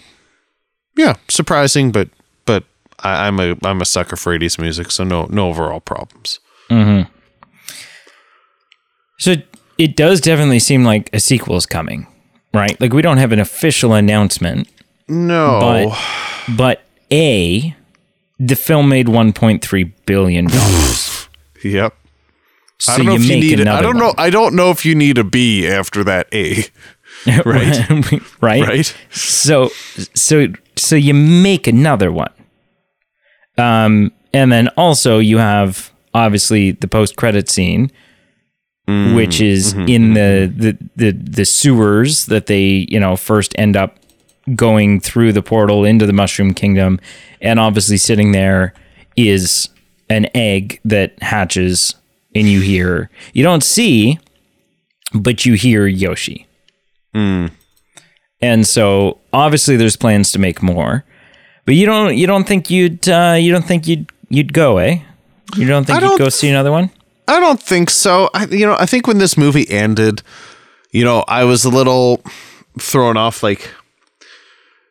[0.96, 2.08] yeah, surprising, but
[2.44, 2.64] but
[3.00, 6.40] I, I'm a I'm a sucker for 80s music, so no no overall problems.
[6.68, 7.02] Hmm.
[9.18, 9.34] So
[9.78, 12.06] it does definitely seem like a sequel is coming,
[12.52, 12.78] right?
[12.80, 14.68] Like we don't have an official announcement,
[15.08, 15.58] No.
[15.60, 17.74] but but a
[18.38, 21.28] the film made 1.3 billion dollars.
[21.64, 21.94] yep.
[22.78, 23.60] so I don't know you if you need.
[23.60, 24.04] another I don't one.
[24.04, 24.14] know.
[24.18, 26.64] I don't know if you need a B after that A.
[27.44, 27.76] Right.
[28.40, 28.94] right Right.
[29.10, 29.70] so
[30.14, 32.30] so so you make another one
[33.56, 37.90] um and then also you have obviously the post credit scene
[38.88, 40.86] Mm, which is mm-hmm, in mm-hmm, the, mm-hmm.
[40.96, 43.98] the the the sewers that they you know first end up
[44.54, 46.98] going through the portal into the mushroom kingdom
[47.42, 48.72] and obviously sitting there
[49.14, 49.68] is
[50.08, 51.96] an egg that hatches
[52.34, 54.18] and you hear you don't see
[55.12, 56.46] but you hear yoshi
[57.14, 57.50] mm.
[58.40, 61.04] and so obviously there's plans to make more.
[61.64, 65.00] But you don't you don't think you'd uh, you don't think you'd you'd go, eh?
[65.56, 66.90] You don't think I you'd don't- go see another one?
[67.28, 68.30] I don't think so.
[68.32, 70.22] I, you know, I think when this movie ended,
[70.90, 72.22] you know, I was a little
[72.78, 73.42] thrown off.
[73.42, 73.70] Like,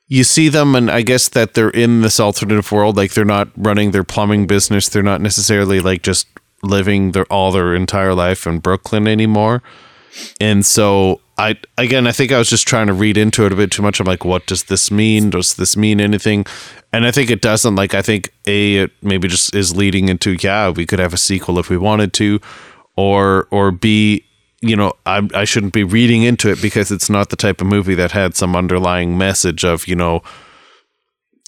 [0.07, 2.95] you see them, and I guess that they're in this alternative world.
[2.95, 4.88] Like, they're not running their plumbing business.
[4.88, 6.27] They're not necessarily like just
[6.63, 9.63] living their all their entire life in Brooklyn anymore.
[10.39, 13.55] And so, I again, I think I was just trying to read into it a
[13.55, 13.99] bit too much.
[13.99, 15.29] I'm like, what does this mean?
[15.29, 16.45] Does this mean anything?
[16.91, 17.75] And I think it doesn't.
[17.75, 21.17] Like, I think a it maybe just is leading into yeah, we could have a
[21.17, 22.39] sequel if we wanted to,
[22.95, 24.25] or or b
[24.61, 27.67] you know I I shouldn't be reading into it because it's not the type of
[27.67, 30.23] movie that had some underlying message of you know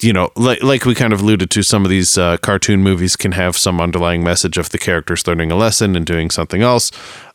[0.02, 3.16] you know, like like we kind of alluded to, some of these uh, cartoon movies
[3.16, 6.92] can have some underlying message of the characters learning a lesson and doing something else.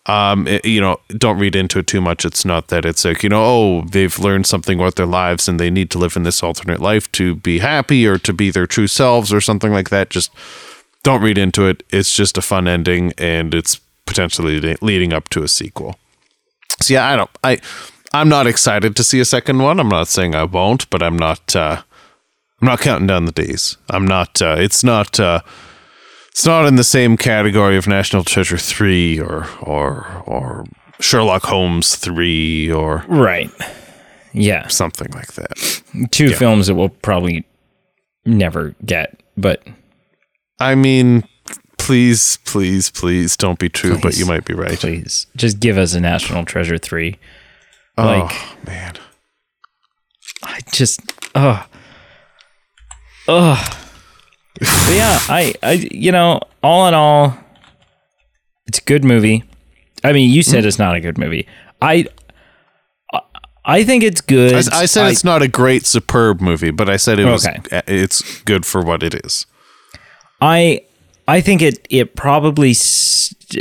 [0.06, 2.24] Um, it- you know, don't read into it too much.
[2.24, 5.58] It's not that it's like you know, oh, they've learned something about their lives and
[5.58, 8.66] they need to live in this alternate life to be happy or to be their
[8.66, 10.10] true selves or something like that.
[10.10, 10.30] Just
[11.02, 11.82] don't read into it.
[11.90, 15.98] It's just a fun ending and it's potentially leading up to a sequel.
[16.80, 17.30] So yeah, I don't.
[17.42, 17.58] I
[18.12, 19.80] I'm not excited to see a second one.
[19.80, 21.56] I'm not saying I won't, but I'm not.
[21.56, 21.82] Uh,
[22.60, 23.76] I'm not counting down the days.
[23.90, 24.40] I'm not.
[24.42, 25.18] Uh, it's not.
[25.18, 25.40] Uh,
[26.34, 30.64] it's not in the same category of National Treasure three or or or
[31.00, 33.50] Sherlock Holmes three or Right.
[34.32, 34.66] Yeah.
[34.66, 35.82] something like that.
[36.10, 37.44] Two films that we'll probably
[38.26, 39.62] never get, but
[40.58, 41.22] I mean,
[41.78, 44.76] please, please, please don't be true, but you might be right.
[44.78, 47.16] please just give us a National Treasure 3.
[47.96, 48.94] Like oh man,
[50.42, 51.00] I just
[51.36, 51.64] oh
[53.28, 53.83] oh
[54.60, 57.36] but yeah I I you know all in all
[58.66, 59.44] it's a good movie
[60.02, 61.46] I mean you said it's not a good movie
[61.82, 62.06] I
[63.12, 63.20] I-
[63.66, 66.98] I think it's good I, I said it's not a great, superb movie, but I
[66.98, 67.46] said it was.
[67.46, 67.80] Okay.
[67.86, 69.46] It's good for what it is.
[70.42, 70.82] I
[71.26, 72.74] I think it it probably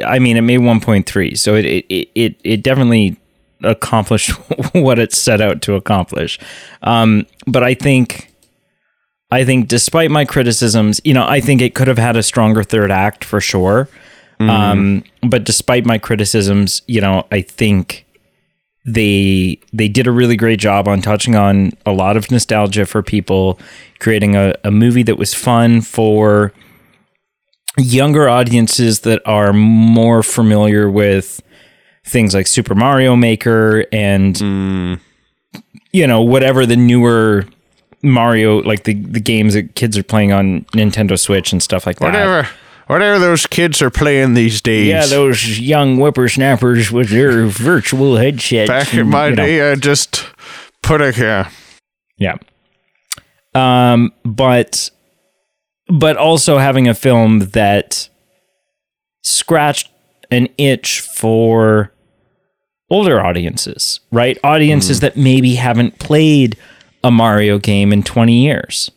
[0.05, 3.15] I mean it made 1.3 so it it it, it definitely
[3.63, 4.31] accomplished
[4.73, 6.37] what it set out to accomplish
[6.81, 8.32] um but I think
[9.33, 12.63] I think despite my criticisms you know I think it could have had a stronger
[12.63, 13.89] third act for sure.
[14.39, 18.05] Um but despite my criticisms you know I think
[18.85, 23.01] they they did a really great job on touching on a lot of nostalgia for
[23.01, 23.57] people
[23.99, 26.51] creating a, a movie that was fun for
[27.77, 31.41] younger audiences that are more familiar with
[32.05, 34.39] things like Super Mario Maker and
[35.91, 37.45] you know whatever the newer
[38.03, 41.99] Mario like the the games that kids are playing on Nintendo Switch and stuff like
[41.99, 42.05] that.
[42.05, 42.47] Whatever,
[42.87, 44.87] whatever those kids are playing these days.
[44.87, 48.67] Yeah, those young whippersnappers with their virtual headsets.
[48.67, 49.35] Back in and, my know.
[49.37, 50.27] day, I just
[50.81, 51.47] put it here.
[52.17, 52.37] Yeah.
[53.55, 54.89] Um, but
[55.87, 58.09] but also having a film that
[59.21, 59.89] scratched
[60.31, 61.93] an itch for
[62.89, 64.37] older audiences, right?
[64.43, 66.57] Audiences that maybe haven't played
[67.03, 68.91] a Mario game in 20 years.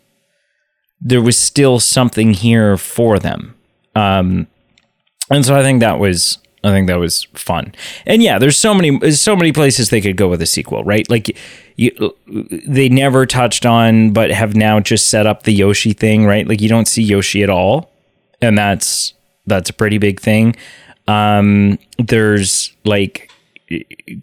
[1.00, 3.54] There was still something here for them.
[3.94, 4.46] Um,
[5.30, 7.74] and so I think that was I think that was fun.
[8.06, 11.08] And yeah, there's so many so many places they could go with a sequel, right?
[11.08, 11.36] Like
[11.76, 12.14] you,
[12.66, 16.46] they never touched on but have now just set up the Yoshi thing, right?
[16.46, 17.92] Like you don't see Yoshi at all.
[18.42, 19.14] And that's
[19.46, 20.56] that's a pretty big thing.
[21.06, 23.30] Um there's like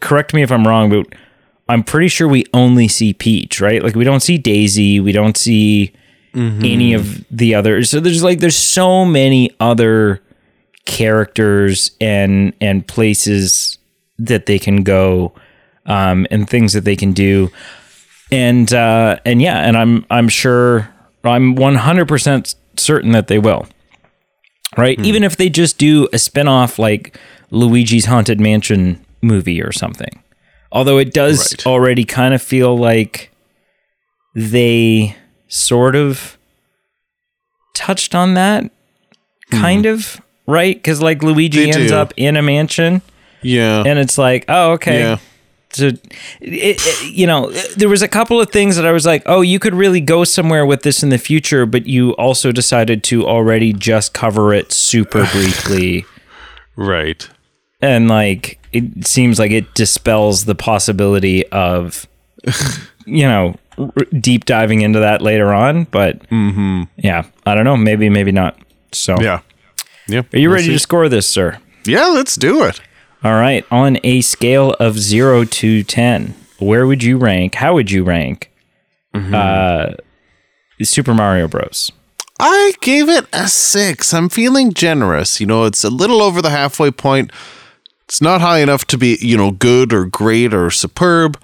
[0.02, 1.08] correct me if I'm wrong, but
[1.70, 3.82] I'm pretty sure we only see Peach, right?
[3.84, 5.94] Like we don't see Daisy, we don't see
[6.36, 7.90] any of the others.
[7.90, 10.22] So there's like there's so many other
[10.86, 13.78] characters and and places
[14.20, 15.34] that they can go
[15.86, 17.50] um, and things that they can do
[18.32, 20.90] and uh, and yeah and i'm i'm sure
[21.24, 23.68] i'm 100% certain that they will
[24.78, 27.18] right even if they just do a spin-off like
[27.52, 30.22] luigi's haunted mansion movie or something
[30.74, 31.66] although it does Right.
[31.68, 33.32] already kind of feel like
[34.36, 35.16] they
[35.48, 36.38] sort of
[37.76, 38.64] touched on that
[39.52, 39.62] hmm.
[39.62, 41.96] kind of right because like luigi They ends do.
[41.96, 43.02] up in a mansion
[43.42, 43.84] Yeah.
[43.86, 45.18] and it's like oh okay Yeah.
[45.72, 46.00] so it,
[46.42, 49.60] it- you know there was a couple of things that i was like oh you
[49.60, 53.74] could really go somewhere with this in the future but you also decided to already
[53.74, 56.06] just cover it super briefly
[56.76, 57.30] Right.
[57.84, 62.08] And like it seems like it dispels the possibility of
[63.06, 66.22] you know r- deep diving into that later on but
[66.98, 68.58] yeah i don't know maybe maybe not
[68.92, 69.42] so Yeah.
[70.08, 70.22] Yeah.
[70.34, 72.80] are you ready to score this sir Yeah, let's do it.
[73.24, 77.92] all right on a scale of 0 to 10 where would you rank how would
[77.92, 78.50] you rank
[79.14, 79.92] uh
[80.82, 81.92] super mario bros
[82.40, 84.12] I gave it a six.
[84.14, 85.40] I'm feeling generous.
[85.40, 87.32] You know, it's a little over the halfway point.
[88.14, 91.42] It's not high enough to be, you know, good or great or superb,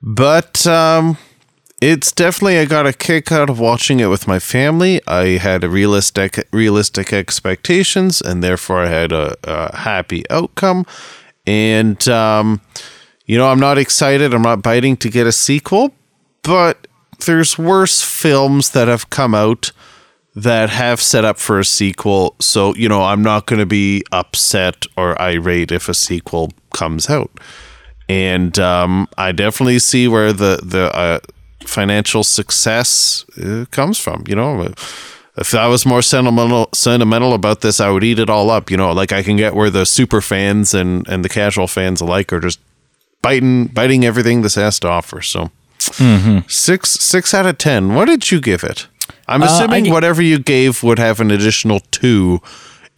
[0.00, 1.18] but um,
[1.82, 5.00] it's definitely I got a kick out of watching it with my family.
[5.08, 10.86] I had realistic realistic expectations, and therefore I had a, a happy outcome.
[11.44, 12.60] And um,
[13.24, 14.32] you know, I'm not excited.
[14.32, 15.92] I'm not biting to get a sequel,
[16.44, 16.86] but
[17.26, 19.72] there's worse films that have come out
[20.36, 22.36] that have set up for a sequel.
[22.40, 27.08] So, you know, I'm not going to be upset or irate if a sequel comes
[27.08, 27.30] out.
[28.08, 31.18] And um, I definitely see where the the uh,
[31.64, 34.24] financial success uh, comes from.
[34.28, 34.72] You know,
[35.36, 38.70] if I was more sentimental sentimental about this, I would eat it all up.
[38.70, 42.00] You know, like I can get where the super fans and and the casual fans
[42.00, 42.60] alike are just
[43.22, 45.20] biting biting everything this has to offer.
[45.22, 45.50] So
[46.46, 47.94] six six out of ten.
[47.94, 48.86] What did you give it?
[49.28, 52.40] I'm assuming gi- whatever you gave would have an additional two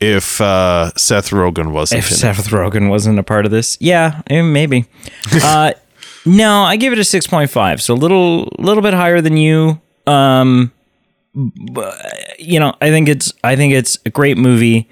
[0.01, 2.19] if uh, Seth Rogen wasn't if in it.
[2.19, 4.87] Seth Rogen wasn't a part of this, yeah, eh, maybe.
[5.43, 5.73] uh,
[6.25, 9.37] no, I give it a six point five, so a little, little bit higher than
[9.37, 9.81] you.
[10.07, 10.73] Um,
[12.39, 14.89] you know, I think it's, I think it's a great movie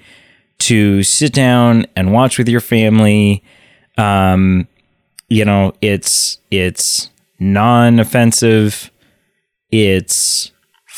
[0.59, 3.43] to sit down and watch with your family.
[3.97, 4.67] Um,
[5.29, 7.09] you know, it's it's
[7.39, 8.91] non-offensive.
[9.71, 10.51] It's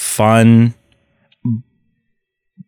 [0.10, 0.74] fun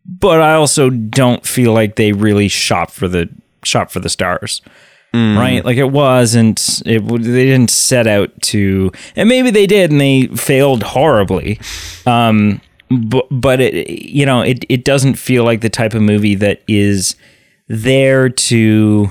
[0.04, 3.28] but I also don't feel like they really shot for the
[3.64, 4.60] shot for the stars.
[5.14, 5.62] Right?
[5.62, 10.26] Like it wasn't it they didn't set out to and maybe they did and they
[10.28, 11.60] failed horribly.
[12.06, 16.34] Um but but it you know, it it doesn't feel like the type of movie
[16.36, 17.14] that is
[17.68, 19.10] there to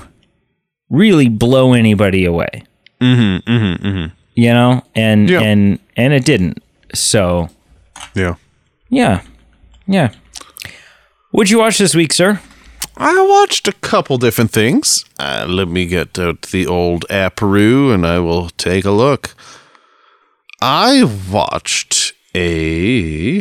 [0.90, 2.64] really blow anybody away.
[3.00, 4.12] Mhm, mhm, mhm.
[4.34, 4.82] You know?
[4.96, 5.40] And Yeah.
[5.42, 6.62] and and it didn't.
[6.94, 7.48] So,
[8.14, 8.36] Yeah.
[8.88, 9.22] yeah.
[9.86, 10.12] Yeah.
[11.30, 12.40] What'd you watch this week, sir?
[12.96, 15.04] I watched a couple different things.
[15.18, 19.34] Uh, let me get out the old apparoo and I will take a look.
[20.60, 23.40] I watched a.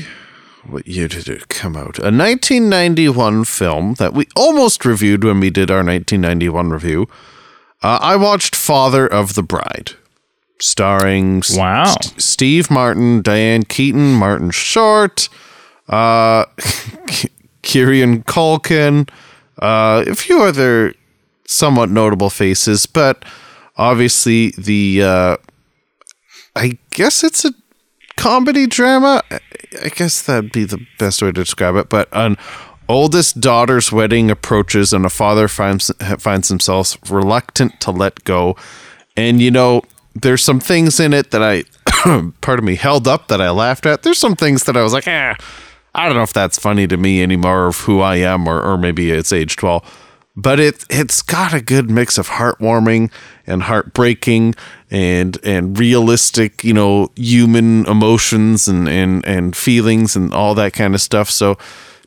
[0.66, 1.99] What year did it come out?
[1.99, 7.07] A 1991 film that we almost reviewed when we did our 1991 review.
[7.84, 9.93] Uh, I watched Father of the Bride,
[10.62, 11.84] starring Wow.
[11.84, 15.28] S- Steve Martin, Diane Keaton, Martin Short,
[15.89, 16.45] uh,
[17.62, 19.09] Kieran Culkin,
[19.62, 20.93] uh, a few other
[21.47, 23.24] somewhat notable faces, but
[23.78, 25.38] obviously the uh,
[26.55, 27.51] I guess it's a
[28.18, 29.22] comedy drama.
[29.32, 29.39] I-
[29.84, 31.88] I guess that'd be the best way to describe it.
[31.88, 32.36] But an
[32.89, 35.89] oldest daughter's wedding approaches, and a father finds
[36.20, 38.57] finds himself reluctant to let go.
[39.16, 39.84] And you know,
[40.14, 41.64] there's some things in it that I,
[42.41, 44.03] pardon me, held up that I laughed at.
[44.03, 45.36] There's some things that I was like, ah,
[45.93, 48.78] I don't know if that's funny to me anymore, of who I am, or or
[48.78, 49.84] maybe it's age twelve.
[50.36, 53.12] But it it's got a good mix of heartwarming
[53.45, 54.55] and heartbreaking
[54.89, 60.95] and and realistic, you know, human emotions and and and feelings and all that kind
[60.95, 61.30] of stuff.
[61.30, 61.57] So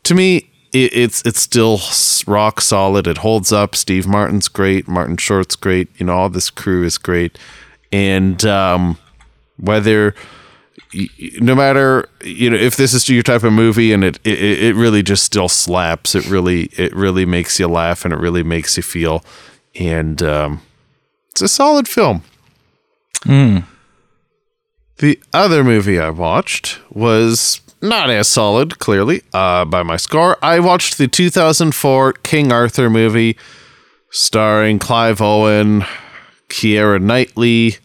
[0.05, 1.81] to me, it, it's it's still
[2.27, 3.07] rock solid.
[3.07, 3.75] It holds up.
[3.75, 4.89] Steve Martin's great.
[4.89, 5.89] Martin Short's great.
[6.01, 7.39] You know, all this crew is great.
[7.95, 8.99] And um,
[9.57, 10.17] whether
[11.41, 14.75] no matter you know if this is your type of movie and it, it it
[14.75, 18.77] really just still slaps it really it really makes you laugh and it really makes
[18.77, 19.25] you feel.
[19.77, 20.63] And um,
[21.31, 22.23] it's a solid film.
[24.99, 30.37] The other movie I watched was not as solid, clearly, uh, by my score.
[30.43, 33.37] I watched the 2004 King Arthur movie
[34.11, 35.85] starring Clive Owen,
[36.49, 37.77] Keira Knightley,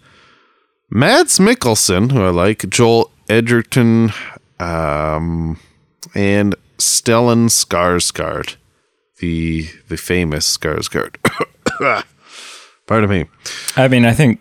[0.90, 4.12] Mads Mikkelsen, who I like, Joel Edgerton,
[4.60, 5.60] um,
[6.16, 8.56] and Stellan Skarsgård,
[9.20, 11.16] the the famous Skarsgård.
[12.88, 13.26] Pardon me.
[13.76, 14.40] I mean, I think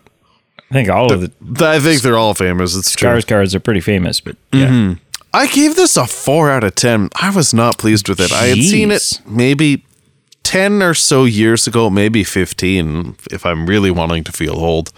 [0.71, 2.75] I think all of the I think they're all famous.
[2.75, 3.09] It's true.
[3.09, 4.95] Skarsgårds are pretty famous, but yeah.
[5.31, 7.09] I gave this a four out of ten.
[7.15, 8.31] I was not pleased with it.
[8.31, 9.85] I had seen it maybe
[10.41, 14.91] ten or so years ago, maybe fifteen, if I'm really wanting to feel old.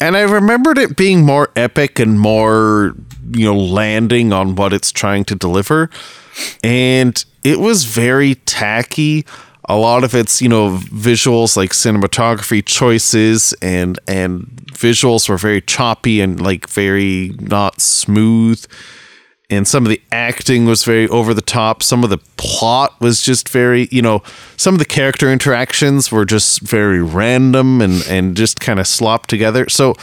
[0.00, 2.94] And I remembered it being more epic and more,
[3.32, 5.90] you know, landing on what it's trying to deliver.
[6.62, 9.24] And it was very tacky.
[9.68, 15.62] A lot of its, you know, visuals like cinematography choices and and visuals were very
[15.62, 18.64] choppy and like very not smooth
[19.48, 21.82] and some of the acting was very over the top.
[21.82, 24.22] Some of the plot was just very, you know,
[24.56, 29.30] some of the character interactions were just very random and and just kind of slopped
[29.30, 29.68] together.
[29.68, 29.94] So,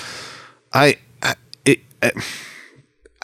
[0.71, 1.35] I, I,
[1.65, 1.81] it,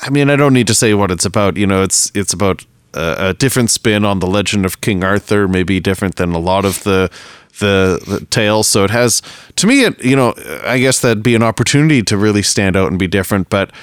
[0.02, 1.56] I, mean, I don't need to say what it's about.
[1.56, 5.48] You know, it's it's about a, a different spin on the legend of King Arthur,
[5.48, 7.10] maybe different than a lot of the.
[7.60, 9.22] The, the tales so it has
[9.58, 12.90] to me it you know i guess that'd be an opportunity to really stand out
[12.90, 13.74] and be different but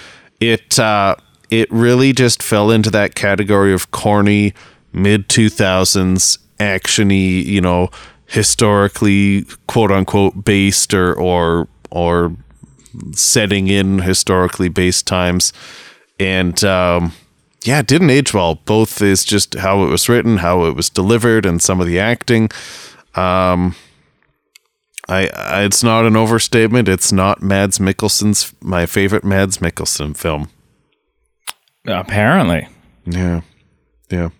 [0.40, 1.16] it uh
[1.50, 4.52] it really just fell into that category of corny
[4.92, 7.90] mid 2000s actiony you know
[8.26, 12.36] historically quote unquote based or or or
[13.12, 15.52] setting in historically based times.
[16.18, 17.12] And um
[17.64, 18.56] yeah it didn't age well.
[18.56, 21.98] Both is just how it was written how it was delivered and some of the
[21.98, 22.50] acting.
[23.14, 23.74] Um
[25.08, 26.88] I, I it's not an overstatement.
[26.88, 30.50] It's not Mads Mikkelsen's my favorite Mads Mikkelsen film
[31.86, 32.68] apparently
[33.06, 33.40] yeah.
[34.10, 34.30] Yeah.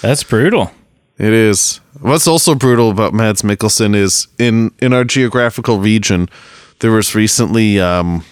[0.00, 0.70] that's brutal.
[1.18, 1.80] It is.
[2.00, 6.28] What's also brutal about Mads Mikkelsen is in in our geographical region,
[6.80, 8.24] there was recently um,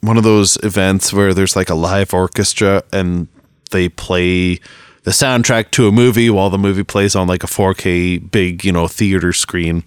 [0.00, 3.26] one of those events where there's like a live orchestra and
[3.70, 4.60] they play
[5.02, 8.72] the soundtrack to a movie while the movie plays on like a 4K big, you
[8.72, 9.82] know, theater screen.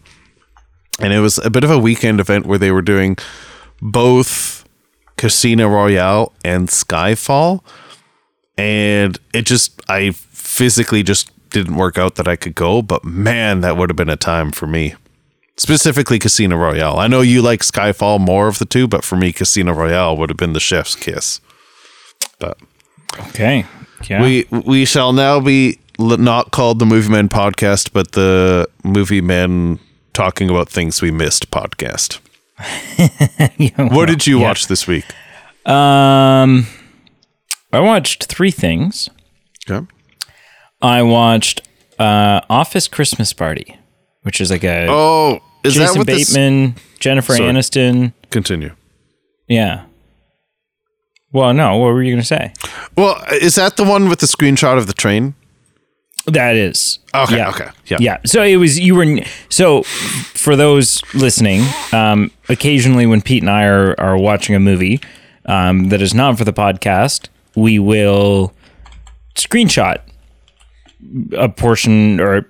[0.99, 3.17] And it was a bit of a weekend event where they were doing
[3.81, 4.65] both
[5.15, 7.63] Casino Royale and Skyfall
[8.61, 13.61] and it just I physically just didn't work out that I could go, but man,
[13.61, 14.95] that would have been a time for me.
[15.57, 16.97] Specifically Casino Royale.
[16.97, 20.29] I know you like Skyfall more of the two, but for me Casino Royale would
[20.29, 21.41] have been the chef's kiss.
[22.39, 22.57] But
[23.29, 23.65] Okay.
[24.09, 24.21] Yeah.
[24.23, 29.79] we we shall now be not called the Movie Men podcast, but the Movie Men
[30.13, 32.19] talking about things we missed podcast.
[33.91, 34.47] What did you yeah.
[34.47, 35.05] watch this week?
[35.65, 36.65] um,
[37.73, 39.09] I watched three things.
[39.69, 39.85] Okay.
[40.81, 41.61] I watched
[41.99, 43.77] uh, Office Christmas Party,
[44.23, 47.49] which is like a Oh, is that Jason what this Bateman, Jennifer Sorry.
[47.49, 48.13] Aniston.
[48.31, 48.75] continue?
[49.47, 49.85] Yeah.
[51.31, 51.77] Well, no.
[51.77, 52.53] What were you going to say?
[52.97, 55.33] Well, is that the one with the screenshot of the train?
[56.25, 56.99] That is.
[57.15, 57.49] Okay, Yeah.
[57.49, 57.97] okay, yeah.
[57.99, 58.17] Yeah.
[58.25, 59.05] So it was, you were,
[59.49, 64.99] so for those listening, um, occasionally when Pete and I are, are watching a movie
[65.45, 68.53] um, that is not for the podcast, we will
[69.35, 69.99] screenshot
[71.37, 72.45] a portion or,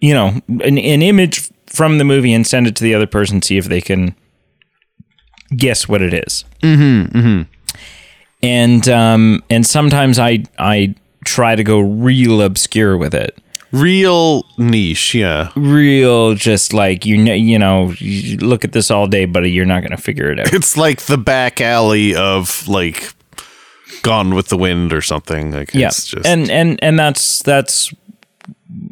[0.00, 3.42] you know, an, an image from the movie and send it to the other person,
[3.42, 4.14] see if they can
[5.56, 6.44] guess what it is.
[6.62, 7.42] Mm-hmm.
[8.42, 10.94] And, um, and sometimes I, I
[11.24, 13.38] try to go real obscure with it.
[13.70, 15.50] Real niche, yeah.
[15.54, 19.66] real just like you know you know you look at this all day buddy you're
[19.66, 23.12] not going to figure it out It's like the back alley of like
[24.08, 25.52] Gone with the Wind or something.
[25.52, 25.88] Like yeah.
[25.88, 27.92] it's just and and and that's that's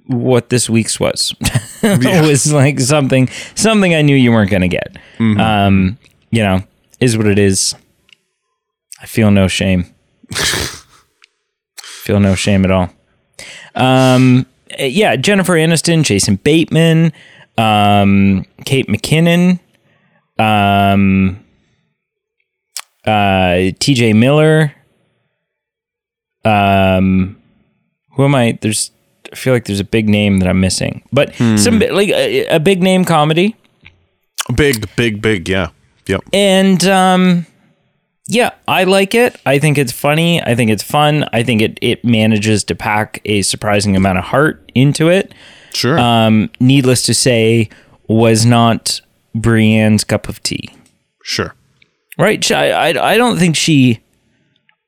[0.07, 1.35] what this week's was.
[1.83, 4.97] It was like something something i knew you weren't going to get.
[5.19, 5.41] Mm-hmm.
[5.41, 5.99] um
[6.31, 6.63] you know
[7.01, 7.75] is what it is.
[9.01, 9.95] I feel no shame.
[11.77, 12.91] Feel no shame at all.
[13.75, 14.47] Um
[14.79, 17.13] yeah jennifer aniston jason bateman
[17.57, 19.61] um kate mckinnon
[20.39, 21.43] um
[23.07, 24.75] uh TJ Miller
[26.47, 27.37] um
[28.17, 28.91] who am I there's
[29.33, 31.57] I feel like there's a big name that I'm missing, but Hmm.
[31.57, 33.57] some like a, a big name comedy,
[34.55, 35.49] Big, big, big.
[35.49, 35.69] Yeah.
[36.07, 36.23] Yep.
[36.33, 37.47] and um,
[38.29, 39.41] yeah, I like it.
[39.45, 40.41] I think it's funny.
[40.41, 41.25] I think it's fun.
[41.33, 45.35] I think it it manages to pack a surprising amount of heart into it.
[45.75, 45.99] Sure.
[45.99, 47.69] Um, needless to say,
[48.09, 49.01] was not
[49.37, 50.71] Brienne's cup of tea.
[51.25, 51.55] sure.
[52.19, 52.51] Right?
[52.53, 53.99] I, I I don't think she,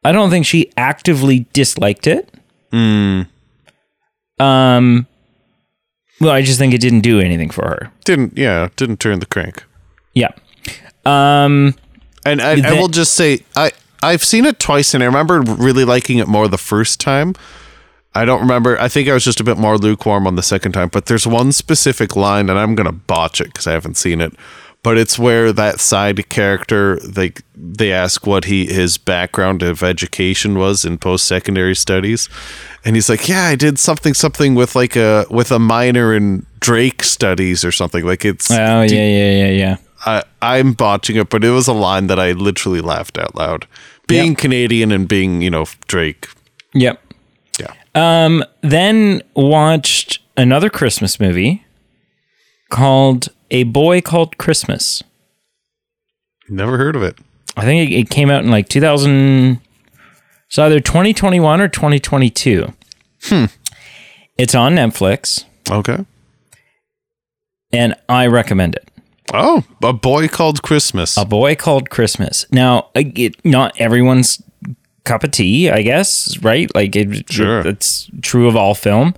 [0.04, 2.32] I don't think she actively disliked it.
[2.72, 3.26] Um.
[6.20, 7.92] Well, I just think it didn't do anything for her.
[8.04, 9.64] Didn't, yeah, didn't turn the crank.
[10.14, 10.32] Yeah.
[11.06, 11.74] Um.
[12.24, 13.70] And I, I will just say, I,
[14.02, 17.34] I've seen it twice and I remember really liking it more the first time.
[18.14, 18.78] I don't remember.
[18.80, 21.26] I think I was just a bit more lukewarm on the second time, but there's
[21.26, 24.32] one specific line, and I'm going to botch it because I haven't seen it.
[24.84, 30.56] But it's where that side character, like they ask what he his background of education
[30.56, 32.28] was in post secondary studies,
[32.84, 36.46] and he's like, "Yeah, I did something something with like a with a minor in
[36.60, 39.76] Drake studies or something." Like it's Oh yeah, yeah, yeah, yeah.
[40.06, 43.66] I, I'm botching it, but it was a line that I literally laughed out loud.
[44.06, 44.38] Being Yep.
[44.38, 46.28] Canadian and being, you know, Drake.
[46.74, 47.02] Yep.
[47.58, 47.74] Yeah.
[47.94, 48.44] Um.
[48.62, 51.64] Then watched another Christmas movie
[52.70, 55.02] called A Boy Called Christmas.
[56.48, 57.18] Never heard of it.
[57.56, 59.60] I think it, it came out in like 2000.
[60.46, 62.72] It's either 2021 or 2022.
[63.24, 63.44] Hmm.
[64.38, 66.04] It's on Netflix, Okay.
[67.72, 68.88] and I recommend it.
[69.34, 71.16] Oh, a boy called Christmas.
[71.18, 72.46] A Boy Called Christmas.
[72.50, 74.42] Now, it, not everyone's
[75.04, 76.72] cup of tea, I guess, right?
[76.74, 77.60] Like, it, Sure.
[77.60, 79.14] it- it's true of all film.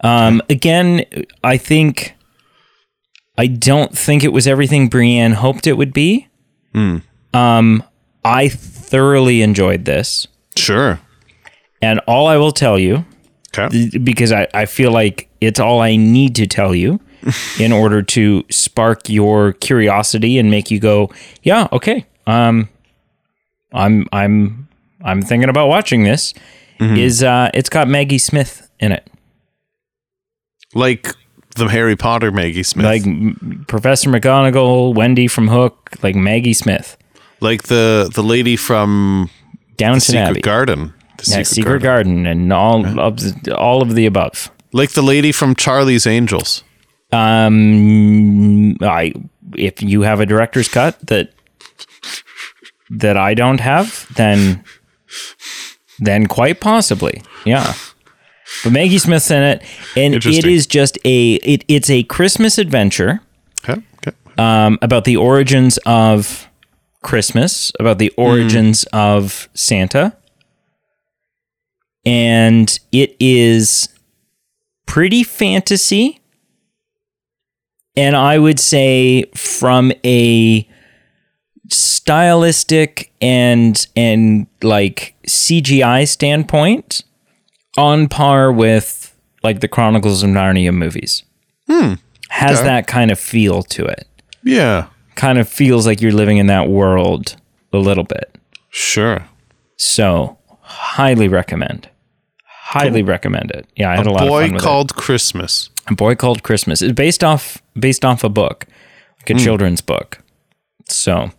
[0.00, 1.04] Um, again,
[1.44, 2.14] I think,
[3.36, 6.28] I don't think it was everything Brienne hoped it would be.
[7.32, 7.82] Um,
[8.24, 10.26] I thoroughly enjoyed this.
[10.56, 11.00] Sure.
[11.82, 13.04] And all I will tell you,
[13.56, 13.98] Okay.
[13.98, 17.00] because I, I feel like it's all I need to tell you
[17.60, 21.10] in order to spark your curiosity and make you go,
[21.42, 22.06] yeah, okay.
[22.26, 22.68] Um
[23.72, 24.68] I'm I'm
[25.02, 26.34] I'm thinking about watching this.
[26.80, 29.08] Is uh it's got Maggie Smith in it.
[30.74, 31.14] Like
[31.56, 32.84] the Harry Potter Maggie Smith.
[32.84, 36.96] Like m- Professor McGonagall, Wendy from Hook, like Maggie Smith.
[37.40, 39.30] like the the lady from
[39.76, 40.40] Downton Secret Abbey.
[40.40, 40.94] Garden.
[41.18, 42.26] The yeah, Secret, Garden.
[42.26, 44.50] and all of the, all of the above.
[44.72, 46.64] Like the lady from Charlie's Angels.
[47.12, 49.12] Um, I
[49.56, 51.32] if you have a director's cut that
[52.90, 54.64] that I don't have, then
[56.00, 57.74] then quite possibly, yeah.
[58.62, 59.62] But Maggie Smith's in it,
[59.96, 63.20] and it is just a it, it's a Christmas adventure
[63.68, 63.82] Okay.
[64.06, 64.16] Okay.
[64.38, 66.48] um, about the origins of
[67.02, 70.16] Christmas, about the origins of Santa.
[72.06, 73.88] And it is
[74.86, 76.20] pretty fantasy.
[77.96, 80.68] And I would say from a
[81.70, 87.04] stylistic and and like CGI standpoint
[87.76, 91.22] on par with like the Chronicles of Narnia movies.
[92.30, 92.64] Has Okay.
[92.66, 94.06] that kind of feel to it
[94.42, 94.86] Yeah.
[95.14, 97.36] kind of feels like you're living in that world
[97.72, 98.36] a little bit.
[98.70, 99.24] Sure.
[99.76, 101.88] So, highly recommend.
[102.46, 103.66] Highly recommend it.
[103.76, 105.70] Yeah, I had a, lot of Boy fun with called Christmas.
[105.86, 106.82] A boy called Christmas.
[106.82, 108.66] It's based off based off a book,
[109.20, 109.36] like Hmm.
[109.36, 110.18] a children's book.
[110.88, 111.30] So,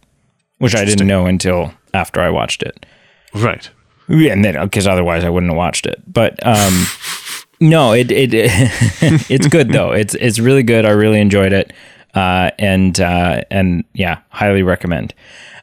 [0.59, 2.85] which I didn't know until after I watched it.
[3.33, 3.69] Right.
[4.07, 6.01] Yeah, and then because otherwise I wouldn't have watched it.
[6.11, 6.85] But um,
[7.59, 8.29] no, it it
[9.29, 9.91] it's good though.
[9.91, 10.85] It's it's really good.
[10.85, 11.73] I really enjoyed it,
[12.13, 15.13] uh, and uh, and yeah, highly recommend.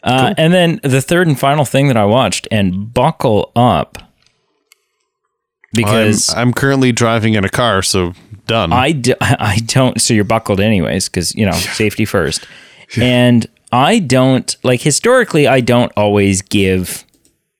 [0.05, 3.99] Uh, And then the third and final thing that I watched, and buckle up
[5.73, 8.13] because I'm, I'm currently driving in a car, so
[8.47, 8.73] done.
[8.73, 10.01] I, d- I don't.
[10.01, 12.47] So you're buckled anyways, because you know safety first.
[13.01, 15.47] And I don't like historically.
[15.47, 17.05] I don't always give.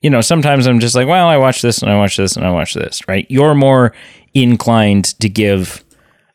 [0.03, 2.45] You know, sometimes I'm just like, well, I watch this and I watch this and
[2.45, 3.01] I watch this.
[3.07, 3.25] Right?
[3.29, 3.93] You're more
[4.35, 5.83] inclined to give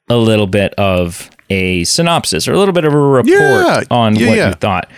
[0.09, 4.17] a little bit of a synopsis or a little bit of a report Yeah, on
[4.17, 4.49] yeah, what yeah.
[4.49, 4.91] you thought.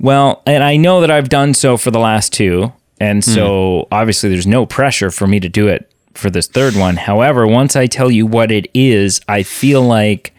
[0.00, 2.72] Well, and I know that I've done so for the last two.
[2.98, 6.96] And so obviously there's no pressure for me to do it for this third one.
[6.96, 10.32] However, once I tell you what it is, I feel like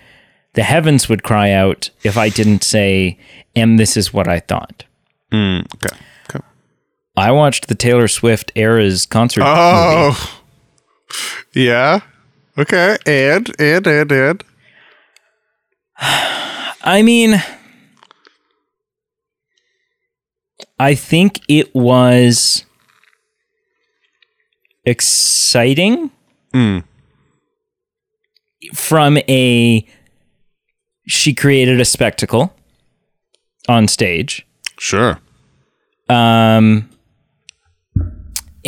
[0.54, 3.20] the heavens would cry out if I didn't say,
[3.56, 4.86] and this is what I thought.
[5.32, 5.96] Mm, okay.
[7.18, 9.42] I watched the Taylor Swift Eras concert.
[9.42, 9.54] movie.
[9.56, 10.34] Oh.
[11.54, 12.02] Yeah.
[12.58, 12.98] Okay.
[13.06, 14.44] And and and and.
[16.00, 17.42] I mean,
[20.78, 22.66] I think it was
[24.86, 26.12] exciting.
[28.74, 29.86] from a
[31.08, 32.54] she created a spectacle
[33.70, 34.46] on stage
[34.80, 35.20] Sure.
[36.10, 36.90] um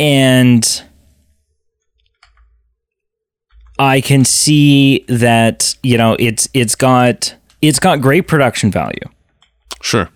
[0.00, 0.82] and
[3.78, 9.00] i can see that you know it's it's got it's got great production value
[9.82, 10.08] Sure.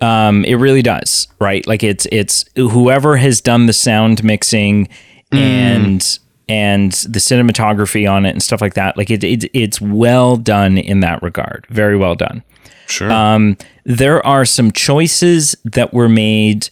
[0.00, 4.88] um it really does right like it's it's whoever has done the sound mixing
[5.32, 6.18] and
[6.48, 10.76] and the cinematography on it and stuff like that like it, it it's well done
[10.78, 12.42] in that regard very well done
[12.88, 13.10] Sure.
[13.10, 16.68] um, there are some choices that were made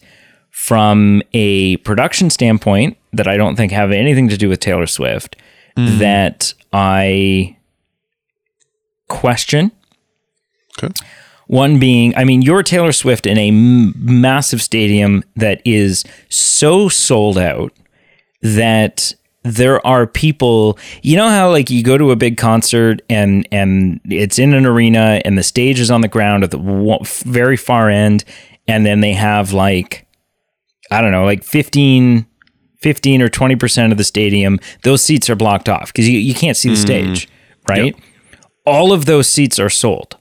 [0.61, 5.35] from a production standpoint that I don't think have anything to do with Taylor Swift
[5.75, 5.97] mm-hmm.
[5.97, 7.57] that I
[9.09, 9.71] question.
[10.77, 10.93] okay.
[11.47, 16.89] One being, I mean, you're Taylor Swift in a m- massive stadium that is so
[16.89, 17.73] sold out
[18.43, 23.47] that there are people you know how like you go to a big concert and
[23.51, 26.99] and it's in an arena and the stage is on the ground at the wa-
[27.25, 28.23] very far end
[28.67, 30.05] and then they have like
[30.91, 32.25] i don't know like 15
[32.79, 36.57] 15 or 20% of the stadium those seats are blocked off because you, you can't
[36.57, 37.13] see the mm-hmm.
[37.13, 37.29] stage
[37.67, 37.95] right?
[38.65, 40.17] All of those seats are sold.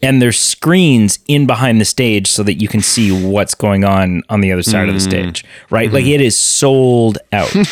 [0.00, 4.22] And there's screens in behind the stage so that you can see what's going on
[4.28, 5.30] on the other side of the mm-hmm.
[5.30, 5.92] stage right?
[5.92, 6.14] Like mm-hmm.
[6.14, 7.54] it is sold out.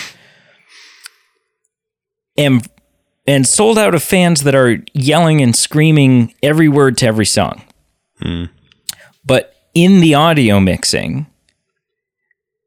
[2.39, 2.69] And
[3.27, 7.63] and sold out of fans that are yelling and screaming every word to every song.
[8.21, 8.51] Mm.
[9.25, 11.27] But in the audio mixing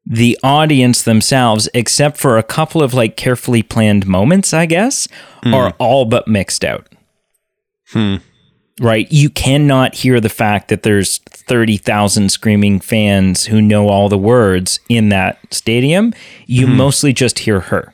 [0.10, 5.07] the audience themselves except for a couple of like carefully planned moments i guess
[5.44, 5.53] hmm.
[5.53, 6.88] are all but mixed out
[7.91, 8.15] hmm.
[8.80, 9.11] right?
[9.11, 14.80] You cannot hear the fact that there's 30,000 screaming fans who know all the words
[14.90, 16.14] in that stadium.
[16.45, 16.76] You hmm.
[16.76, 17.94] mostly just hear her.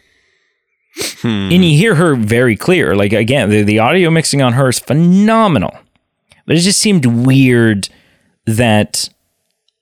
[1.23, 2.95] And you hear her very clear.
[2.95, 5.77] Like, again, the, the audio mixing on her is phenomenal.
[6.45, 7.89] But it just seemed weird
[8.45, 9.09] that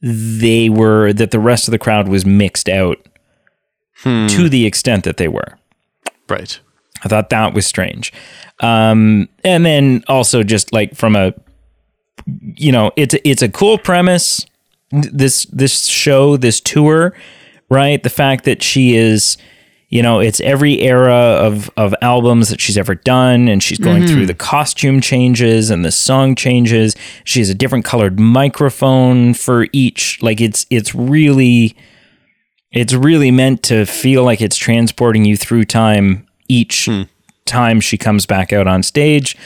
[0.04, 2.98] they were, that the rest of the crowd was mixed out
[4.04, 5.58] to the extent that they were.
[6.28, 6.60] Right.
[7.06, 8.12] I thought that was strange.
[8.60, 11.34] Um, and then also just like from a,
[12.56, 14.46] you know, it's it's a cool premise.
[14.92, 17.14] This this show, this tour,
[17.70, 18.04] right?
[18.04, 19.38] The fact that she is,
[19.94, 24.08] you know, it's every era of of albums that she's ever done, and she's going
[24.08, 26.96] through the costume changes and the song changes.
[27.26, 30.18] She has a different colored microphone for each.
[30.24, 31.78] Like it's it's really
[32.72, 36.90] it's really meant to feel like it's transporting you through time each
[37.46, 39.38] time she comes back out on stage.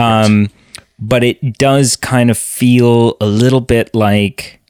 [0.00, 0.50] Um,
[0.98, 4.60] but it does kind of feel a little bit like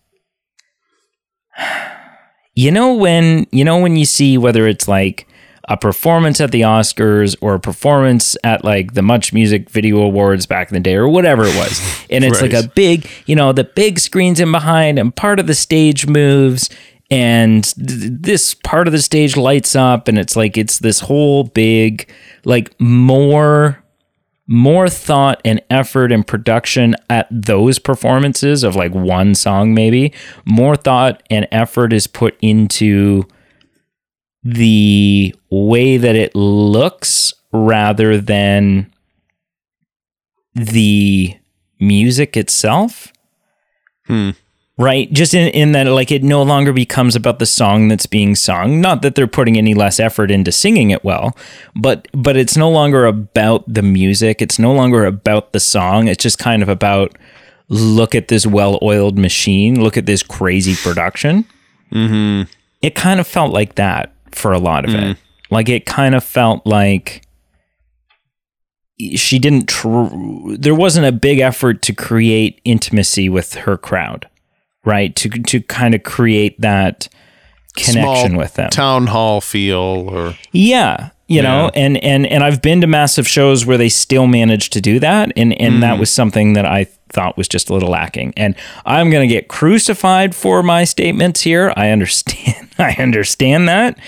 [2.55, 5.27] you know when you know when you see whether it's like
[5.69, 10.45] a performance at the Oscars or a performance at like the Much Music Video Awards
[10.45, 11.81] back in the day or whatever it was.
[12.11, 15.47] And it's like a big, you know, the big screens in behind and part of
[15.47, 16.69] the stage moves
[17.11, 21.45] and th- this part of the stage lights up and it's like it's this whole
[21.45, 22.11] big
[22.45, 23.82] like more
[24.53, 30.13] more thought and effort and production at those performances of like one song maybe
[30.45, 33.27] more thought and effort is put into
[34.45, 38.93] the way that it looks rather than
[40.55, 41.35] the
[41.81, 43.11] music itself
[44.05, 44.33] hmm.
[44.83, 45.13] Right?
[45.13, 48.81] Just in, in that like it no longer becomes about the song that's being sung.
[48.81, 51.37] Not that they're putting any less effort into singing it well
[51.75, 54.43] but but it's no longer about the music.
[54.43, 56.09] It's no longer about the song.
[56.09, 57.17] It's just kind of about
[57.69, 59.83] look at this well-oiled machine.
[59.83, 61.45] Look at this crazy production.
[61.93, 62.51] Mm-hmm.
[62.81, 65.19] it kind of felt like that for a lot of it.
[65.51, 67.23] Like it kind of felt like
[69.15, 74.27] she didn't tr- there wasn't a big effort to create intimacy with her crowd
[74.85, 77.09] right to to kind of create that
[77.75, 78.71] connection Small with them.
[78.71, 79.79] Town hall feel
[80.11, 84.27] or yeah you know and and and I've been to massive shows where they still
[84.27, 87.75] managed to do that and and that was something that I thought was just a
[87.75, 88.33] little lacking.
[88.37, 88.57] And
[88.87, 91.73] I'm going to get crucified for my statements here.
[91.77, 93.99] I understand I understand that.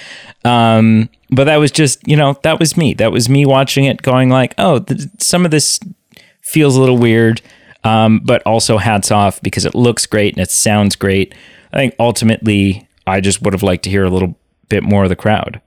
[0.44, 2.92] Um but that was just you know that was me.
[2.94, 5.80] That was me watching it going like oh th- some of this
[6.42, 7.40] feels a little weird
[7.84, 11.34] um but also hats off because it looks great and it sounds great.
[11.72, 14.36] I think ultimately I just would have liked to hear a little
[14.68, 15.60] bit more of the crowd.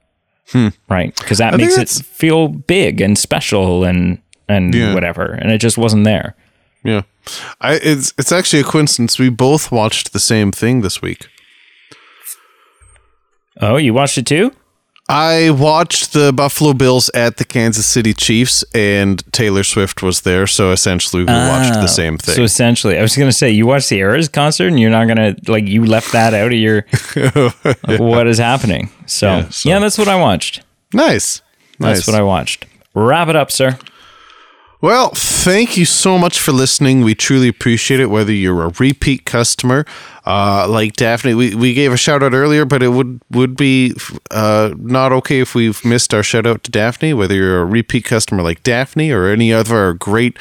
[0.89, 1.13] Right?
[1.15, 4.19] Because that think makes it feel big and special and
[4.49, 4.93] and Yeah.
[4.93, 5.25] whatever.
[5.25, 6.35] And it just wasn't there.
[6.83, 7.01] Yeah.
[7.59, 9.19] I it's it's actually a coincidence.
[9.19, 11.27] We both watched the same thing this week.
[13.61, 14.51] oh you watched it too
[15.09, 20.47] I watched the Buffalo Bills at the Kansas City Chiefs, and Taylor Swift was there.
[20.47, 22.35] So essentially, we watched the oh, same thing.
[22.35, 25.05] So essentially, I was going to say, you watched the Eras concert and you're not
[25.05, 26.85] going to, like, you left that out of your,
[27.15, 28.89] of what is happening.
[29.05, 30.61] So Yeah, yeah, that's what I watched.
[30.93, 31.41] nice.
[31.79, 31.97] Nice.
[31.97, 32.65] That's what I watched.
[32.95, 33.77] Wrap it up, sir.
[34.79, 37.01] Well, thank you so much for listening.
[37.01, 38.11] We truly appreciate it.
[38.11, 39.85] Whether you're a repeat customer,
[40.23, 43.93] uh, like Daphne, we, we gave a shout out earlier, but it would would be
[44.29, 47.15] uh, not okay if we've missed our shout out to Daphne.
[47.15, 50.37] Whether you're a repeat customer like Daphne or any other our great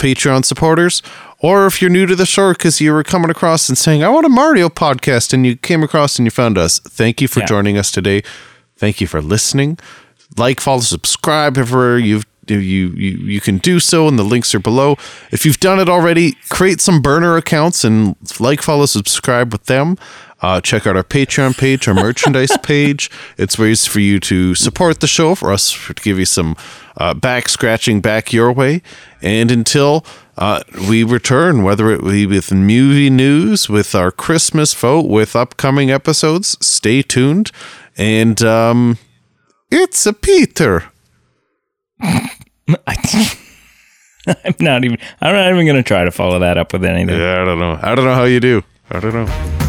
[0.00, 1.00] Patreon supporters,
[1.38, 4.08] or if you're new to the show because you were coming across and saying, "I
[4.08, 6.80] want a Mario podcast," and you came across and you found us.
[6.80, 7.46] Thank you for Yeah.
[7.46, 8.22] joining us today.
[8.76, 9.78] Thank you for listening.
[10.36, 14.60] Like, follow, subscribe everywhere you've you, you you can do so and the links are
[14.60, 14.96] below.
[15.30, 19.96] If you've done it already create some burner accounts and like follow subscribe with them.
[20.42, 23.10] Uh, check out our patreon page our merchandise page.
[23.38, 26.56] It's ways for you to support the show for us to give you some
[26.98, 28.82] uh, back scratching back your way.
[29.22, 30.04] And until
[30.36, 35.90] uh, we return whether it be with movie news with our christmas vote with upcoming
[35.90, 37.50] episodes stay tuned.
[37.96, 38.98] And um,
[39.70, 40.84] it's a peter
[42.68, 47.18] I'm not even, I'm not even going to try to follow that up with anything.
[47.18, 47.78] Yeah, I don't know.
[47.80, 48.62] I don't know how you do.
[48.90, 49.65] I don't know.